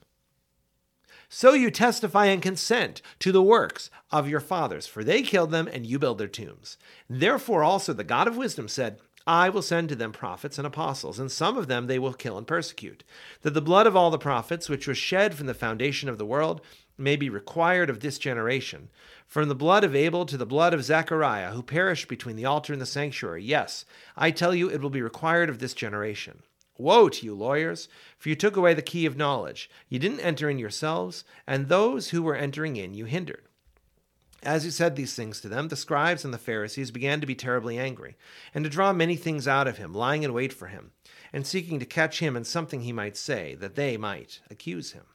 So 1.30 1.54
you 1.54 1.70
testify 1.70 2.26
and 2.26 2.42
consent 2.42 3.04
to 3.20 3.32
the 3.32 3.44
works 3.44 3.92
of 4.10 4.28
your 4.28 4.40
fathers, 4.40 4.88
for 4.88 5.04
they 5.04 5.22
killed 5.22 5.52
them, 5.52 5.70
and 5.72 5.86
you 5.86 6.00
build 6.00 6.18
their 6.18 6.28
tombs. 6.28 6.80
Therefore 7.08 7.64
also 7.64 7.94
the 7.94 8.04
God 8.04 8.28
of 8.28 8.38
wisdom 8.38 8.68
said, 8.68 8.98
I 9.28 9.50
will 9.50 9.62
send 9.62 9.90
to 9.90 9.96
them 9.96 10.14
prophets 10.14 10.58
and 10.58 10.66
apostles, 10.66 11.20
and 11.20 11.30
some 11.30 11.58
of 11.58 11.68
them 11.68 11.88
they 11.88 12.00
will 12.00 12.14
kill 12.14 12.38
and 12.38 12.48
persecute, 12.48 13.04
that 13.42 13.54
the 13.54 13.62
blood 13.62 13.86
of 13.86 13.94
all 13.94 14.10
the 14.10 14.18
prophets, 14.18 14.70
which 14.70 14.88
was 14.88 14.98
shed 14.98 15.36
from 15.36 15.48
the 15.48 15.54
foundation 15.54 16.08
of 16.08 16.18
the 16.18 16.26
world, 16.26 16.62
may 16.98 17.18
be 17.18 17.30
required 17.30 17.90
of 17.90 18.00
this 18.00 18.18
generation. 18.18 18.88
From 19.28 19.50
the 19.50 19.54
blood 19.56 19.84
of 19.84 19.94
Abel 19.94 20.26
to 20.26 20.38
the 20.38 20.46
blood 20.46 20.74
of 20.74 20.86
Zechariah, 20.86 21.52
who 21.52 21.62
perished 21.62 22.08
between 22.08 22.38
the 22.38 22.46
altar 22.46 22.72
and 22.72 22.82
the 22.82 22.86
sanctuary. 22.86 23.44
Yes, 23.44 23.84
I 24.16 24.32
tell 24.32 24.56
you, 24.56 24.70
it 24.70 24.80
will 24.82 24.90
be 24.90 25.02
required 25.02 25.50
of 25.50 25.60
this 25.60 25.74
generation. 25.74 26.42
Woe 26.78 27.10
to 27.10 27.26
you, 27.26 27.34
lawyers, 27.34 27.90
for 28.18 28.30
you 28.30 28.36
took 28.36 28.56
away 28.56 28.74
the 28.76 28.82
key 28.82 29.06
of 29.06 29.18
knowledge. 29.18 29.70
You 29.90 30.00
didn't 30.00 30.22
enter 30.22 30.50
in 30.50 30.58
yourselves, 30.58 31.26
and 31.46 31.68
those 31.68 32.12
who 32.12 32.24
were 32.24 32.36
entering 32.36 32.78
in 32.78 32.94
you 32.94 33.04
hindered. 33.04 33.47
As 34.44 34.64
he 34.64 34.72
said 34.72 34.96
these 34.96 35.16
things 35.16 35.42
to 35.42 35.50
them, 35.50 35.68
the 35.68 35.76
scribes 35.76 36.24
and 36.24 36.34
the 36.34 36.38
Pharisees 36.38 36.92
began 36.92 37.20
to 37.22 37.28
be 37.28 37.36
terribly 37.36 37.78
angry, 37.78 38.18
and 38.54 38.64
to 38.64 38.70
draw 38.70 38.94
many 38.94 39.16
things 39.16 39.48
out 39.48 39.68
of 39.68 39.78
him, 39.78 39.94
lying 39.94 40.24
in 40.24 40.34
wait 40.34 40.54
for 40.54 40.68
him, 40.68 40.92
and 41.34 41.46
seeking 41.46 41.80
to 41.80 41.86
catch 41.86 42.20
him 42.20 42.36
in 42.36 42.44
something 42.44 42.82
he 42.82 42.94
might 42.94 43.18
say, 43.18 43.56
that 43.56 43.76
they 43.76 43.98
might 43.98 44.42
accuse 44.50 44.92
him. 44.92 45.06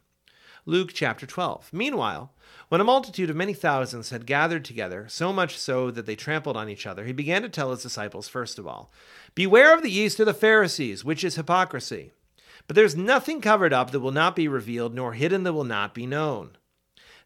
Luke 0.64 0.90
chapter 0.94 1.26
12. 1.26 1.72
Meanwhile, 1.72 2.32
when 2.68 2.80
a 2.80 2.84
multitude 2.84 3.30
of 3.30 3.34
many 3.34 3.52
thousands 3.52 4.10
had 4.10 4.26
gathered 4.26 4.64
together, 4.64 5.06
so 5.08 5.32
much 5.32 5.58
so 5.58 5.90
that 5.90 6.06
they 6.06 6.14
trampled 6.14 6.56
on 6.56 6.68
each 6.68 6.86
other, 6.86 7.04
he 7.04 7.12
began 7.12 7.42
to 7.42 7.48
tell 7.48 7.72
his 7.72 7.82
disciples 7.82 8.28
first 8.28 8.60
of 8.60 8.66
all 8.66 8.92
Beware 9.34 9.74
of 9.74 9.82
the 9.82 9.90
yeast 9.90 10.20
of 10.20 10.26
the 10.26 10.34
Pharisees, 10.34 11.04
which 11.04 11.24
is 11.24 11.34
hypocrisy. 11.34 12.12
But 12.68 12.76
there's 12.76 12.94
nothing 12.94 13.40
covered 13.40 13.72
up 13.72 13.90
that 13.90 14.00
will 14.00 14.12
not 14.12 14.36
be 14.36 14.46
revealed, 14.46 14.94
nor 14.94 15.14
hidden 15.14 15.42
that 15.42 15.52
will 15.52 15.64
not 15.64 15.94
be 15.94 16.06
known. 16.06 16.56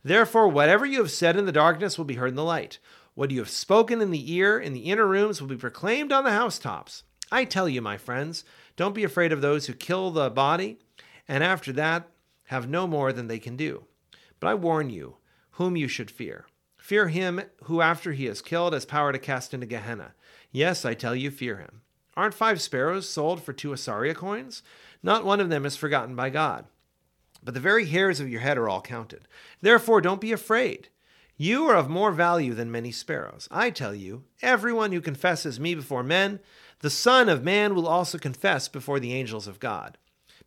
Therefore, 0.03 0.49
whatever 0.49 0.87
you 0.87 0.99
have 0.99 1.11
said 1.11 1.37
in 1.37 1.47
the 1.47 1.53
darkness 1.53 1.99
will 1.99 2.05
be 2.05 2.15
heard 2.15 2.31
in 2.31 2.37
the 2.37 2.45
light. 2.45 2.79
What 3.15 3.31
you 3.31 3.39
have 3.39 3.49
spoken 3.49 4.01
in 4.01 4.11
the 4.11 4.33
ear 4.33 4.59
in 4.59 4.73
the 4.73 4.91
inner 4.91 5.07
rooms 5.07 5.41
will 5.41 5.49
be 5.49 5.57
proclaimed 5.57 6.13
on 6.13 6.25
the 6.25 6.31
housetops. 6.31 7.03
I 7.33 7.45
tell 7.45 7.69
you, 7.69 7.81
my 7.81 7.97
friends, 7.97 8.45
don't 8.77 8.95
be 8.95 9.05
afraid 9.05 9.33
of 9.33 9.41
those 9.41 9.67
who 9.67 9.73
kill 9.73 10.11
the 10.11 10.31
body, 10.31 10.79
and 11.27 11.43
after 11.43 11.73
that, 11.73 12.09
have 12.45 12.69
no 12.69 12.87
more 12.87 13.13
than 13.13 13.27
they 13.27 13.39
can 13.39 13.57
do. 13.57 13.85
But 14.39 14.49
I 14.49 14.55
warn 14.55 14.91
you, 14.91 15.17
whom 15.53 15.77
you 15.77 15.89
should 15.89 16.11
fear. 16.11 16.47
Fear 16.77 17.09
him 17.09 17.41
who, 17.65 17.81
after 17.81 18.13
he 18.13 18.27
is 18.27 18.43
killed, 18.43 18.73
has 18.73 18.85
power 18.85 19.13
to 19.13 19.19
cast 19.19 19.53
into 19.53 19.67
Gehenna. 19.67 20.15
Yes, 20.53 20.85
I 20.85 20.95
tell 20.95 21.17
you, 21.17 21.31
fear 21.31 21.57
him. 21.57 21.81
Aren't 22.17 22.35
five 22.35 22.63
sparrows 22.63 23.09
sold 23.09 23.43
for 23.43 23.53
two 23.53 23.73
assaria 23.73 24.15
coins? 24.15 24.63
Not 25.03 25.25
one 25.25 25.41
of 25.41 25.49
them 25.49 25.67
is 25.67 25.77
forgotten 25.77 26.15
by 26.15 26.31
God. 26.31 26.67
But 27.47 27.55
the 27.55 27.61
very 27.61 27.87
hairs 27.87 28.19
of 28.19 28.29
your 28.29 28.41
head 28.41 28.59
are 28.59 28.69
all 28.69 28.83
counted. 28.83 29.29
Therefore, 29.61 30.01
don't 30.01 30.21
be 30.21 30.33
afraid. 30.33 30.89
You 31.37 31.67
are 31.67 31.77
of 31.77 31.89
more 31.89 32.11
value 32.11 32.55
than 32.55 32.73
many 32.73 32.91
sparrows. 32.91 33.47
I 33.53 33.71
tell 33.71 33.95
you, 33.95 34.25
everyone 34.43 34.91
who 34.91 35.01
confesses 35.01 35.61
me 35.61 35.77
before 35.77 36.03
men, 36.03 36.41
the 36.81 36.91
Son 36.91 37.29
of 37.29 37.45
Man 37.45 37.77
will 37.77 37.87
also 37.87 38.19
confess 38.19 38.67
before 38.67 38.99
the 38.99 39.15
angels 39.15 39.47
of 39.47 39.61
God. 39.61 39.97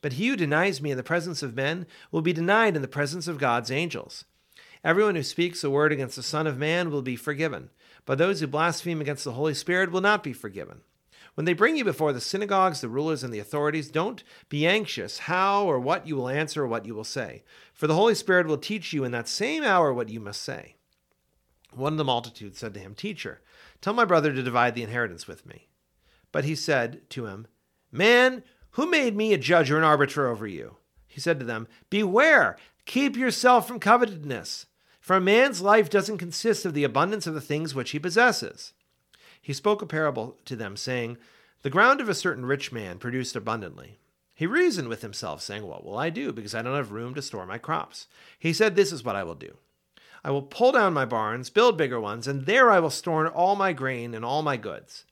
But 0.02 0.14
he 0.14 0.28
who 0.28 0.36
denies 0.36 0.82
me 0.82 0.92
in 0.92 0.98
the 0.98 1.02
presence 1.04 1.42
of 1.42 1.56
men 1.56 1.88
will 2.12 2.22
be 2.22 2.34
denied 2.34 2.76
in 2.76 2.82
the 2.82 2.88
presence 2.90 3.30
of 3.30 3.38
God's 3.38 3.72
angels. 3.72 4.26
Everyone 4.84 5.16
who 5.16 5.24
speaks 5.24 5.64
a 5.64 5.70
word 5.70 5.94
against 5.94 6.18
the 6.18 6.24
Son 6.24 6.48
of 6.48 6.58
Man 6.58 6.92
will 6.92 7.02
be 7.02 7.16
forgiven, 7.16 7.70
but 8.06 8.18
those 8.18 8.42
who 8.42 8.48
blaspheme 8.48 9.00
against 9.00 9.24
the 9.24 9.34
Holy 9.34 9.54
Spirit 9.54 9.90
will 9.90 10.02
not 10.02 10.22
be 10.22 10.34
forgiven. 10.34 10.82
When 11.40 11.46
they 11.46 11.54
bring 11.54 11.78
you 11.78 11.86
before 11.86 12.12
the 12.12 12.20
synagogues, 12.20 12.82
the 12.82 12.90
rulers, 12.90 13.24
and 13.24 13.34
the 13.34 13.40
authorities, 13.40 13.90
don't 13.90 14.26
be 14.50 14.68
anxious 14.68 15.20
how 15.20 15.64
or 15.68 15.80
what 15.80 16.06
you 16.06 16.18
will 16.18 16.28
answer 16.28 16.64
or 16.64 16.68
what 16.68 16.86
you 16.86 16.94
will 16.94 17.06
say, 17.06 17.44
for 17.74 17.88
the 17.88 17.96
Holy 17.96 18.14
Spirit 18.14 18.46
will 18.46 18.58
teach 18.58 18.92
you 18.92 19.06
in 19.06 19.14
that 19.14 19.30
same 19.30 19.64
hour 19.64 19.94
what 19.94 20.10
you 20.10 20.20
must 20.20 20.42
say. 20.42 20.76
One 21.72 21.94
of 21.94 21.98
the 21.98 22.04
multitude 22.04 22.58
said 22.58 22.74
to 22.74 22.82
him, 22.82 22.94
Teacher, 22.94 23.40
tell 23.80 23.94
my 23.94 24.04
brother 24.04 24.34
to 24.34 24.44
divide 24.44 24.76
the 24.76 24.84
inheritance 24.84 25.28
with 25.28 25.46
me. 25.46 25.70
But 26.34 26.44
he 26.44 26.56
said 26.56 27.10
to 27.12 27.28
him, 27.28 27.48
Man, 27.90 28.44
who 28.72 28.92
made 28.92 29.16
me 29.16 29.32
a 29.32 29.38
judge 29.38 29.72
or 29.72 29.78
an 29.78 29.86
arbiter 29.86 30.28
over 30.28 30.46
you? 30.46 30.76
He 31.08 31.22
said 31.22 31.40
to 31.40 31.46
them, 31.46 31.70
Beware, 31.90 32.58
keep 32.86 33.16
yourself 33.16 33.66
from 33.66 33.80
covetousness, 33.80 34.66
for 35.00 35.16
a 35.16 35.22
man's 35.22 35.62
life 35.62 35.90
doesn't 35.90 36.18
consist 36.18 36.66
of 36.66 36.74
the 36.74 36.84
abundance 36.84 37.28
of 37.28 37.34
the 37.34 37.40
things 37.40 37.74
which 37.74 37.92
he 37.92 37.98
possesses. 38.00 38.74
He 39.42 39.54
spoke 39.54 39.82
a 39.82 39.86
parable 39.86 40.38
to 40.46 40.56
them, 40.56 40.76
saying, 40.76 41.18
The 41.62 41.70
ground 41.70 42.02
of 42.02 42.10
a 42.10 42.14
certain 42.14 42.46
rich 42.46 42.72
man 42.72 42.98
produced 42.98 43.36
abundantly. 43.36 44.00
He 44.34 44.48
reasoned 44.48 44.88
with 44.88 45.02
himself, 45.02 45.42
saying, 45.42 45.66
What 45.66 45.84
will 45.84 45.98
I 45.98 46.10
do, 46.10 46.32
because 46.32 46.56
I 46.56 46.62
don't 46.62 46.76
have 46.76 46.92
room 46.92 47.14
to 47.16 47.22
store 47.22 47.46
my 47.46 47.58
crops? 47.58 48.08
He 48.38 48.54
said, 48.54 48.76
This 48.76 48.92
is 48.92 49.04
what 49.04 49.16
I 49.16 49.24
will 49.24 49.36
do. 49.36 49.58
I 50.24 50.32
will 50.32 50.42
pull 50.42 50.72
down 50.72 50.94
my 50.94 51.06
barns, 51.06 51.50
build 51.50 51.78
bigger 51.78 52.00
ones, 52.00 52.28
and 52.28 52.46
there 52.46 52.70
I 52.70 52.80
will 52.80 52.90
store 52.90 53.28
all 53.28 53.56
my 53.56 53.74
grain 53.74 54.14
and 54.14 54.26
all 54.26 54.42
my 54.42 54.58
goods. 54.58 55.06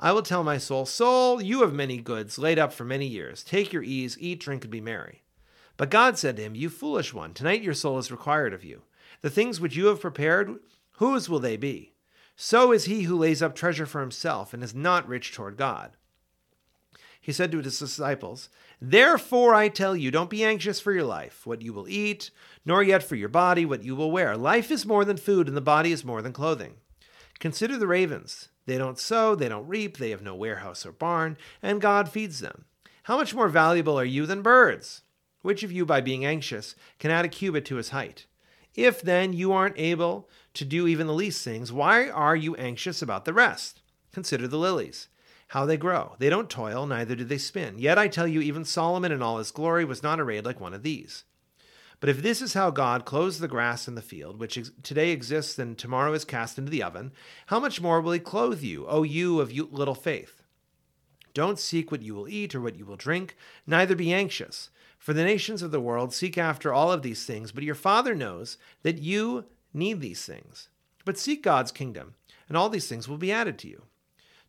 I 0.00 0.12
will 0.12 0.22
tell 0.22 0.44
my 0.44 0.58
soul, 0.58 0.86
Soul, 0.86 1.42
you 1.42 1.62
have 1.62 1.72
many 1.72 1.98
goods 1.98 2.38
laid 2.38 2.58
up 2.58 2.72
for 2.72 2.84
many 2.84 3.06
years. 3.06 3.42
Take 3.42 3.72
your 3.72 3.82
ease, 3.82 4.16
eat, 4.20 4.40
drink, 4.40 4.64
and 4.64 4.70
be 4.70 4.80
merry. 4.80 5.22
But 5.76 5.90
God 5.90 6.18
said 6.18 6.36
to 6.36 6.42
him, 6.42 6.54
You 6.54 6.70
foolish 6.70 7.12
one, 7.12 7.34
tonight 7.34 7.62
your 7.62 7.74
soul 7.74 7.98
is 7.98 8.10
required 8.10 8.52
of 8.52 8.64
you. 8.64 8.82
The 9.22 9.30
things 9.30 9.60
which 9.60 9.76
you 9.76 9.86
have 9.86 10.00
prepared, 10.00 10.56
whose 10.92 11.28
will 11.28 11.40
they 11.40 11.56
be? 11.56 11.92
So 12.40 12.70
is 12.70 12.84
he 12.84 13.02
who 13.02 13.18
lays 13.18 13.42
up 13.42 13.56
treasure 13.56 13.84
for 13.84 14.00
himself 14.00 14.54
and 14.54 14.62
is 14.62 14.72
not 14.72 15.08
rich 15.08 15.32
toward 15.32 15.56
God. 15.56 15.90
He 17.20 17.32
said 17.32 17.50
to 17.50 17.60
his 17.60 17.80
disciples, 17.80 18.48
Therefore 18.80 19.54
I 19.56 19.68
tell 19.68 19.96
you, 19.96 20.12
don't 20.12 20.30
be 20.30 20.44
anxious 20.44 20.78
for 20.78 20.92
your 20.92 21.02
life, 21.02 21.44
what 21.44 21.62
you 21.62 21.72
will 21.72 21.88
eat, 21.88 22.30
nor 22.64 22.80
yet 22.80 23.02
for 23.02 23.16
your 23.16 23.28
body, 23.28 23.66
what 23.66 23.82
you 23.82 23.96
will 23.96 24.12
wear. 24.12 24.36
Life 24.36 24.70
is 24.70 24.86
more 24.86 25.04
than 25.04 25.16
food, 25.16 25.48
and 25.48 25.56
the 25.56 25.60
body 25.60 25.90
is 25.90 26.04
more 26.04 26.22
than 26.22 26.32
clothing. 26.32 26.74
Consider 27.40 27.76
the 27.76 27.88
ravens. 27.88 28.50
They 28.66 28.78
don't 28.78 29.00
sow, 29.00 29.34
they 29.34 29.48
don't 29.48 29.66
reap, 29.66 29.96
they 29.96 30.10
have 30.10 30.22
no 30.22 30.36
warehouse 30.36 30.86
or 30.86 30.92
barn, 30.92 31.36
and 31.60 31.80
God 31.80 32.08
feeds 32.08 32.38
them. 32.38 32.66
How 33.02 33.16
much 33.16 33.34
more 33.34 33.48
valuable 33.48 33.98
are 33.98 34.04
you 34.04 34.26
than 34.26 34.42
birds? 34.42 35.02
Which 35.42 35.64
of 35.64 35.72
you, 35.72 35.84
by 35.84 36.00
being 36.00 36.24
anxious, 36.24 36.76
can 37.00 37.10
add 37.10 37.24
a 37.24 37.28
cubit 37.28 37.64
to 37.64 37.76
his 37.76 37.88
height? 37.88 38.26
If 38.76 39.02
then 39.02 39.32
you 39.32 39.50
aren't 39.50 39.76
able 39.76 40.28
to 40.54 40.64
do 40.64 40.86
even 40.86 41.06
the 41.06 41.14
least 41.14 41.44
things, 41.44 41.72
why 41.72 42.08
are 42.08 42.36
you 42.36 42.54
anxious 42.56 43.02
about 43.02 43.24
the 43.24 43.32
rest? 43.32 43.82
Consider 44.12 44.48
the 44.48 44.58
lilies, 44.58 45.08
how 45.48 45.66
they 45.66 45.76
grow. 45.76 46.16
They 46.18 46.30
don't 46.30 46.50
toil, 46.50 46.86
neither 46.86 47.14
do 47.14 47.24
they 47.24 47.38
spin. 47.38 47.78
Yet 47.78 47.98
I 47.98 48.08
tell 48.08 48.26
you, 48.26 48.40
even 48.40 48.64
Solomon 48.64 49.12
in 49.12 49.22
all 49.22 49.38
his 49.38 49.50
glory 49.50 49.84
was 49.84 50.02
not 50.02 50.20
arrayed 50.20 50.44
like 50.44 50.60
one 50.60 50.74
of 50.74 50.82
these. 50.82 51.24
But 52.00 52.08
if 52.08 52.22
this 52.22 52.40
is 52.40 52.54
how 52.54 52.70
God 52.70 53.04
clothes 53.04 53.40
the 53.40 53.48
grass 53.48 53.88
in 53.88 53.96
the 53.96 54.02
field, 54.02 54.38
which 54.38 54.58
today 54.82 55.10
exists 55.10 55.58
and 55.58 55.76
tomorrow 55.76 56.12
is 56.12 56.24
cast 56.24 56.56
into 56.58 56.70
the 56.70 56.82
oven, 56.82 57.12
how 57.46 57.58
much 57.58 57.80
more 57.80 58.00
will 58.00 58.12
he 58.12 58.20
clothe 58.20 58.62
you, 58.62 58.86
O 58.86 59.02
you 59.02 59.40
of 59.40 59.52
little 59.52 59.96
faith? 59.96 60.42
Don't 61.34 61.58
seek 61.58 61.90
what 61.90 62.02
you 62.02 62.14
will 62.14 62.28
eat 62.28 62.54
or 62.54 62.60
what 62.60 62.76
you 62.76 62.86
will 62.86 62.96
drink, 62.96 63.36
neither 63.66 63.96
be 63.96 64.12
anxious. 64.12 64.70
For 64.98 65.12
the 65.12 65.24
nations 65.24 65.62
of 65.62 65.70
the 65.70 65.80
world 65.80 66.12
seek 66.12 66.38
after 66.38 66.72
all 66.72 66.90
of 66.90 67.02
these 67.02 67.24
things, 67.24 67.52
but 67.52 67.64
your 67.64 67.74
Father 67.74 68.14
knows 68.14 68.58
that 68.82 68.98
you 68.98 69.44
need 69.72 70.00
these 70.00 70.24
things. 70.24 70.68
But 71.04 71.18
seek 71.18 71.42
God's 71.42 71.72
kingdom, 71.72 72.14
and 72.48 72.56
all 72.56 72.68
these 72.68 72.88
things 72.88 73.08
will 73.08 73.18
be 73.18 73.32
added 73.32 73.58
to 73.58 73.68
you. 73.68 73.84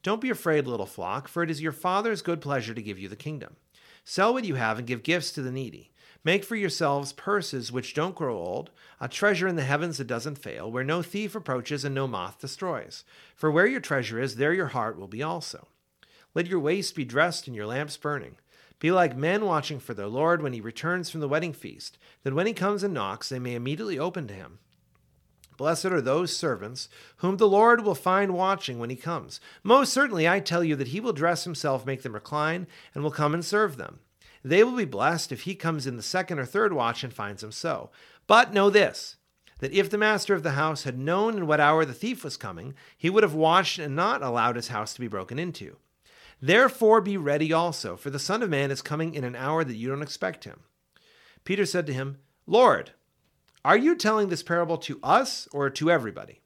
Don't 0.01 0.21
be 0.21 0.29
afraid, 0.29 0.67
little 0.67 0.85
flock, 0.85 1.27
for 1.27 1.43
it 1.43 1.51
is 1.51 1.61
your 1.61 1.71
Father's 1.71 2.21
good 2.21 2.41
pleasure 2.41 2.73
to 2.73 2.81
give 2.81 2.97
you 2.97 3.09
the 3.09 3.15
kingdom. 3.15 3.55
Sell 4.05 4.33
what 4.33 4.45
you 4.45 4.55
have 4.55 4.77
and 4.77 4.87
give 4.87 5.03
gifts 5.03 5.31
to 5.33 5.41
the 5.41 5.51
needy. 5.51 5.91
Make 6.23 6.43
for 6.43 6.55
yourselves 6.55 7.13
purses 7.13 7.71
which 7.71 7.93
don't 7.93 8.15
grow 8.15 8.37
old, 8.37 8.71
a 8.99 9.07
treasure 9.07 9.47
in 9.47 9.55
the 9.55 9.63
heavens 9.63 9.97
that 9.97 10.07
doesn't 10.07 10.37
fail, 10.37 10.71
where 10.71 10.83
no 10.83 11.01
thief 11.01 11.35
approaches 11.35 11.85
and 11.85 11.95
no 11.95 12.07
moth 12.07 12.39
destroys. 12.39 13.03
For 13.35 13.49
where 13.49 13.67
your 13.67 13.79
treasure 13.79 14.19
is, 14.19 14.35
there 14.35 14.53
your 14.53 14.67
heart 14.67 14.97
will 14.97 15.07
be 15.07 15.23
also. 15.23 15.67
Let 16.33 16.47
your 16.47 16.59
waist 16.59 16.95
be 16.95 17.05
dressed 17.05 17.47
and 17.47 17.55
your 17.55 17.67
lamps 17.67 17.97
burning. 17.97 18.35
Be 18.79 18.91
like 18.91 19.15
men 19.15 19.45
watching 19.45 19.79
for 19.79 19.93
their 19.93 20.07
Lord 20.07 20.41
when 20.41 20.53
he 20.53 20.61
returns 20.61 21.09
from 21.09 21.21
the 21.21 21.27
wedding 21.27 21.53
feast, 21.53 21.97
that 22.23 22.33
when 22.33 22.47
he 22.47 22.53
comes 22.53 22.83
and 22.83 22.93
knocks, 22.93 23.29
they 23.29 23.39
may 23.39 23.55
immediately 23.55 23.99
open 23.99 24.27
to 24.27 24.33
him. 24.33 24.59
Blessed 25.59 25.87
are 25.87 25.99
those 25.99 26.33
servants 26.33 26.87
whom 27.17 27.35
the 27.35 27.47
Lord 27.47 27.83
will 27.83 27.93
find 27.93 28.33
watching 28.33 28.79
when 28.79 28.89
he 28.89 28.95
comes. 28.95 29.41
Most 29.61 29.91
certainly, 29.91 30.25
I 30.25 30.39
tell 30.39 30.63
you 30.63 30.77
that 30.77 30.87
he 30.87 31.01
will 31.01 31.11
dress 31.11 31.43
himself, 31.43 31.85
make 31.85 32.01
them 32.01 32.13
recline, 32.13 32.65
and 32.95 33.03
will 33.03 33.11
come 33.11 33.33
and 33.33 33.43
serve 33.43 33.75
them. 33.75 33.99
They 34.41 34.63
will 34.63 34.77
be 34.77 34.85
blessed 34.85 35.33
if 35.33 35.41
he 35.41 35.55
comes 35.55 35.85
in 35.85 35.97
the 35.97 36.01
second 36.01 36.39
or 36.39 36.45
third 36.45 36.71
watch 36.71 37.03
and 37.03 37.13
finds 37.13 37.41
them 37.41 37.51
so. 37.51 37.89
But 38.25 38.53
know 38.53 38.69
this 38.69 39.17
that 39.59 39.73
if 39.73 39.89
the 39.89 39.97
master 39.97 40.33
of 40.33 40.43
the 40.43 40.51
house 40.51 40.83
had 40.83 40.97
known 40.97 41.35
in 41.35 41.45
what 41.45 41.59
hour 41.59 41.83
the 41.83 41.93
thief 41.93 42.23
was 42.23 42.37
coming, 42.37 42.73
he 42.97 43.09
would 43.09 43.23
have 43.23 43.33
watched 43.33 43.79
and 43.79 43.93
not 43.93 44.23
allowed 44.23 44.55
his 44.55 44.69
house 44.69 44.93
to 44.93 45.01
be 45.01 45.09
broken 45.09 45.37
into. 45.37 45.75
Therefore 46.41 47.01
be 47.01 47.17
ready 47.17 47.51
also, 47.51 47.97
for 47.97 48.09
the 48.09 48.17
Son 48.17 48.41
of 48.41 48.49
Man 48.49 48.71
is 48.71 48.81
coming 48.81 49.13
in 49.13 49.25
an 49.25 49.35
hour 49.35 49.65
that 49.65 49.75
you 49.75 49.89
don't 49.89 50.01
expect 50.01 50.45
him. 50.45 50.61
Peter 51.43 51.65
said 51.65 51.85
to 51.87 51.93
him, 51.93 52.19
Lord, 52.47 52.91
Are 53.63 53.77
you 53.77 53.95
telling 53.95 54.29
this 54.29 54.43
parable 54.43 54.77
to 54.79 54.99
us 55.03 55.47
or 55.51 55.69
to 55.69 55.91
everybody? 55.91 56.41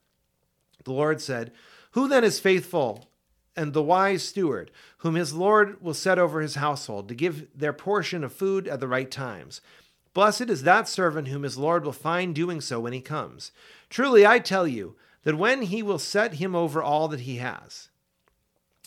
The 0.84 0.94
Lord 0.94 1.22
said, 1.22 1.52
Who 1.92 2.08
then 2.08 2.24
is 2.24 2.40
faithful 2.40 3.08
and 3.56 3.74
the 3.74 3.84
wise 3.84 4.24
steward, 4.24 4.72
whom 4.98 5.16
his 5.16 5.34
Lord 5.34 5.82
will 5.82 5.94
set 5.94 6.18
over 6.18 6.42
his 6.42 6.56
household 6.56 7.08
to 7.08 7.16
give 7.16 7.48
their 7.56 7.74
portion 7.74 8.24
of 8.24 8.34
food 8.34 8.68
at 8.68 8.80
the 8.80 8.88
right 8.88 9.10
times? 9.10 9.62
Blessed 10.14 10.50
is 10.50 10.64
that 10.64 10.88
servant 10.88 11.28
whom 11.28 11.44
his 11.44 11.58
Lord 11.58 11.86
will 11.86 11.92
find 11.92 12.36
doing 12.36 12.62
so 12.62 12.80
when 12.80 12.94
he 12.94 13.02
comes. 13.02 13.52
Truly, 13.90 14.26
I 14.26 14.40
tell 14.40 14.68
you 14.68 14.96
that 15.24 15.38
when 15.38 15.64
he 15.64 15.82
will 15.82 16.00
set 16.00 16.36
him 16.36 16.56
over 16.56 16.82
all 16.84 17.08
that 17.08 17.22
he 17.22 17.38
has. 17.38 17.90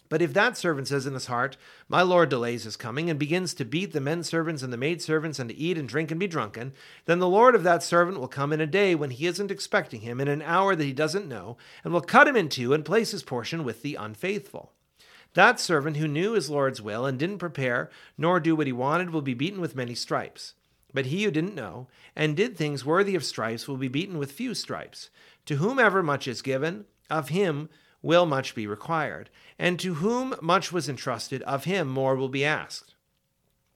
But 0.08 0.22
if 0.22 0.32
that 0.34 0.56
servant 0.56 0.88
says 0.88 1.06
in 1.06 1.14
his 1.14 1.26
heart, 1.26 1.56
My 1.88 2.02
Lord 2.02 2.28
delays 2.28 2.64
his 2.64 2.76
coming, 2.76 3.10
and 3.10 3.18
begins 3.18 3.54
to 3.54 3.64
beat 3.64 3.92
the 3.92 4.00
men 4.00 4.22
servants 4.22 4.62
and 4.62 4.72
the 4.72 4.76
maid 4.76 5.02
servants, 5.02 5.38
and 5.38 5.50
to 5.50 5.56
eat 5.56 5.76
and 5.76 5.88
drink 5.88 6.10
and 6.10 6.20
be 6.20 6.26
drunken, 6.26 6.72
then 7.06 7.18
the 7.18 7.28
Lord 7.28 7.54
of 7.54 7.64
that 7.64 7.82
servant 7.82 8.20
will 8.20 8.28
come 8.28 8.52
in 8.52 8.60
a 8.60 8.66
day 8.66 8.94
when 8.94 9.10
he 9.10 9.26
isn't 9.26 9.50
expecting 9.50 10.02
him, 10.02 10.20
in 10.20 10.28
an 10.28 10.42
hour 10.42 10.76
that 10.76 10.84
he 10.84 10.92
doesn't 10.92 11.28
know, 11.28 11.56
and 11.82 11.92
will 11.92 12.00
cut 12.00 12.28
him 12.28 12.36
in 12.36 12.48
two 12.48 12.72
and 12.72 12.84
place 12.84 13.10
his 13.10 13.22
portion 13.22 13.64
with 13.64 13.82
the 13.82 13.96
unfaithful. 13.96 14.72
That 15.34 15.60
servant 15.60 15.98
who 15.98 16.08
knew 16.08 16.32
his 16.32 16.48
Lord's 16.48 16.80
will 16.80 17.04
and 17.04 17.18
didn't 17.18 17.38
prepare 17.38 17.90
nor 18.16 18.40
do 18.40 18.56
what 18.56 18.66
he 18.66 18.72
wanted 18.72 19.10
will 19.10 19.22
be 19.22 19.34
beaten 19.34 19.60
with 19.60 19.76
many 19.76 19.94
stripes. 19.94 20.54
But 20.94 21.06
he 21.06 21.24
who 21.24 21.30
didn't 21.30 21.54
know 21.54 21.88
and 22.14 22.34
did 22.34 22.56
things 22.56 22.86
worthy 22.86 23.14
of 23.14 23.22
stripes 23.22 23.68
will 23.68 23.76
be 23.76 23.88
beaten 23.88 24.16
with 24.16 24.32
few 24.32 24.54
stripes. 24.54 25.10
To 25.44 25.56
whomever 25.56 26.02
much 26.02 26.26
is 26.26 26.40
given, 26.40 26.86
of 27.10 27.28
him 27.28 27.68
will 28.06 28.24
much 28.24 28.54
be 28.54 28.68
required, 28.68 29.28
and 29.58 29.80
to 29.80 29.94
whom 29.94 30.32
much 30.40 30.70
was 30.70 30.88
entrusted, 30.88 31.42
of 31.42 31.64
him 31.64 31.88
more 31.88 32.14
will 32.14 32.28
be 32.28 32.44
asked. 32.44 32.94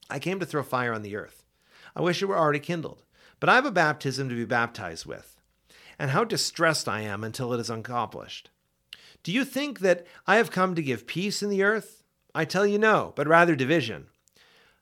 I 0.08 0.20
came 0.20 0.38
to 0.38 0.46
throw 0.46 0.62
fire 0.62 0.92
on 0.92 1.02
the 1.02 1.16
earth. 1.16 1.44
I 1.96 2.00
wish 2.00 2.22
it 2.22 2.26
were 2.26 2.38
already 2.38 2.60
kindled, 2.60 3.02
but 3.40 3.49
I 3.49 3.56
have 3.56 3.66
a 3.66 3.72
baptism 3.72 4.28
to 4.28 4.34
be 4.37 4.44
baptized 4.44 5.04
with. 5.04 5.37
And 5.99 6.12
how 6.12 6.22
distressed 6.22 6.88
I 6.88 7.00
am 7.00 7.25
until 7.25 7.52
it 7.52 7.60
is 7.60 7.68
accomplished. 7.68 8.50
Do 9.25 9.32
you 9.32 9.44
think 9.44 9.80
that 9.80 10.06
I 10.28 10.37
have 10.37 10.52
come 10.52 10.76
to 10.76 10.82
give 10.82 11.08
peace 11.08 11.42
in 11.42 11.50
the 11.50 11.64
earth? 11.64 12.04
I 12.32 12.44
tell 12.44 12.64
you 12.64 12.78
no, 12.78 13.12
but 13.16 13.26
rather 13.26 13.56
division. 13.56 14.06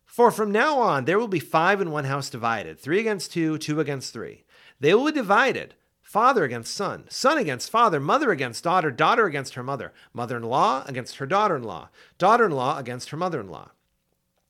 For 0.05 0.31
from 0.31 0.53
now 0.53 0.79
on 0.79 1.07
there 1.07 1.19
will 1.19 1.27
be 1.27 1.41
five 1.41 1.81
in 1.81 1.91
one 1.91 2.05
house 2.05 2.29
divided, 2.29 2.79
three 2.79 3.01
against 3.01 3.33
two, 3.33 3.57
two 3.57 3.81
against 3.81 4.13
three. 4.13 4.45
They 4.79 4.95
will 4.95 5.07
be 5.07 5.13
divided 5.13 5.75
father 6.09 6.43
against 6.43 6.75
son, 6.75 7.05
son 7.11 7.37
against 7.37 7.71
father, 7.71 8.01
mother 8.01 8.31
against 8.31 8.65
daughter, 8.65 8.91
daughter 8.91 9.27
against 9.27 9.53
her 9.53 9.63
mother, 9.63 9.93
mother 10.15 10.39
in 10.39 10.43
law 10.43 10.83
against 10.87 11.17
her 11.17 11.27
daughter 11.27 11.55
in 11.55 11.63
law, 11.63 11.91
daughter 12.17 12.47
in 12.47 12.53
law 12.53 12.79
against 12.79 13.11
her 13.11 13.17
mother 13.19 13.39
in 13.39 13.49
law. 13.49 13.73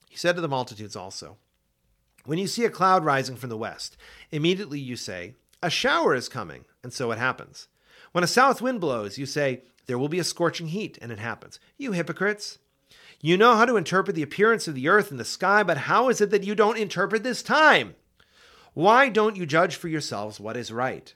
He 0.09 0.17
said 0.17 0.37
to 0.37 0.41
the 0.41 0.47
multitudes 0.47 0.95
also, 0.95 1.37
When 2.25 2.39
you 2.39 2.47
see 2.47 2.65
a 2.65 2.71
cloud 2.71 3.05
rising 3.05 3.35
from 3.35 3.51
the 3.51 3.57
west, 3.57 3.97
immediately 4.31 4.79
you 4.79 4.95
say, 4.95 5.35
A 5.61 5.69
shower 5.69 6.15
is 6.15 6.29
coming, 6.29 6.65
and 6.85 6.93
so 6.93 7.11
it 7.11 7.19
happens. 7.19 7.67
When 8.13 8.23
a 8.23 8.29
south 8.29 8.63
wind 8.63 8.81
blows, 8.81 9.19
you 9.19 9.27
say, 9.27 9.63
There 9.87 9.99
will 9.99 10.09
be 10.09 10.21
a 10.21 10.25
scorching 10.25 10.69
heat, 10.69 10.97
and 11.03 11.11
it 11.11 11.19
happens. 11.19 11.59
You 11.77 11.91
hypocrites! 11.91 12.61
You 13.21 13.37
know 13.37 13.57
how 13.57 13.65
to 13.65 13.77
interpret 13.77 14.15
the 14.15 14.23
appearance 14.23 14.69
of 14.69 14.77
the 14.77 14.87
earth 14.87 15.11
and 15.11 15.19
the 15.19 15.25
sky, 15.25 15.65
but 15.65 15.77
how 15.77 16.09
is 16.09 16.21
it 16.21 16.31
that 16.31 16.45
you 16.45 16.55
don't 16.55 16.79
interpret 16.79 17.25
this 17.25 17.43
time? 17.43 17.97
Why 18.75 19.09
don't 19.09 19.35
you 19.35 19.45
judge 19.45 19.75
for 19.75 19.89
yourselves 19.89 20.39
what 20.39 20.57
is 20.57 20.71
right? 20.71 21.13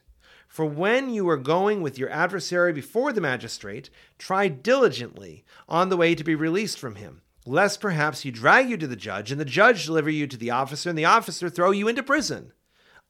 For 0.53 0.65
when 0.67 1.09
you 1.09 1.27
are 1.29 1.37
going 1.37 1.81
with 1.81 1.97
your 1.97 2.11
adversary 2.11 2.73
before 2.73 3.11
the 3.11 3.19
magistrate, 3.19 3.89
try 4.19 4.49
diligently 4.49 5.43
on 5.67 5.89
the 5.89 5.97
way 5.97 6.13
to 6.13 6.23
be 6.23 6.35
released 6.35 6.77
from 6.77 6.93
him, 6.93 7.23
lest 7.43 7.81
perhaps 7.81 8.21
he 8.21 8.29
drag 8.29 8.69
you 8.69 8.77
to 8.77 8.85
the 8.85 8.95
judge, 8.95 9.31
and 9.31 9.41
the 9.41 9.45
judge 9.45 9.87
deliver 9.87 10.11
you 10.11 10.27
to 10.27 10.37
the 10.37 10.51
officer, 10.51 10.89
and 10.89 10.99
the 10.99 11.05
officer 11.05 11.49
throw 11.49 11.71
you 11.71 11.87
into 11.87 12.03
prison. 12.03 12.53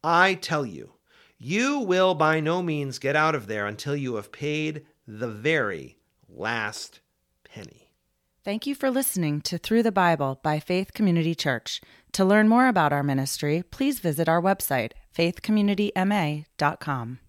I 0.01 0.35
tell 0.35 0.65
you, 0.65 0.93
you 1.37 1.79
will 1.79 2.15
by 2.15 2.39
no 2.39 2.63
means 2.63 2.97
get 2.97 3.17
out 3.17 3.35
of 3.35 3.47
there 3.47 3.67
until 3.67 3.97
you 3.97 4.15
have 4.15 4.31
paid 4.31 4.85
the 5.05 5.27
very 5.27 5.97
last 6.29 7.01
penny. 7.43 7.89
Thank 8.45 8.65
you 8.65 8.73
for 8.73 8.89
listening 8.89 9.41
to 9.41 9.57
Through 9.57 9.83
the 9.83 9.91
Bible 9.91 10.39
by 10.43 10.61
Faith 10.61 10.93
Community 10.93 11.35
Church. 11.35 11.81
To 12.13 12.23
learn 12.23 12.47
more 12.47 12.69
about 12.69 12.93
our 12.93 13.03
ministry, 13.03 13.65
please 13.69 13.99
visit 13.99 14.29
our 14.29 14.41
website, 14.41 14.93
faithcommunityma.com. 15.13 17.19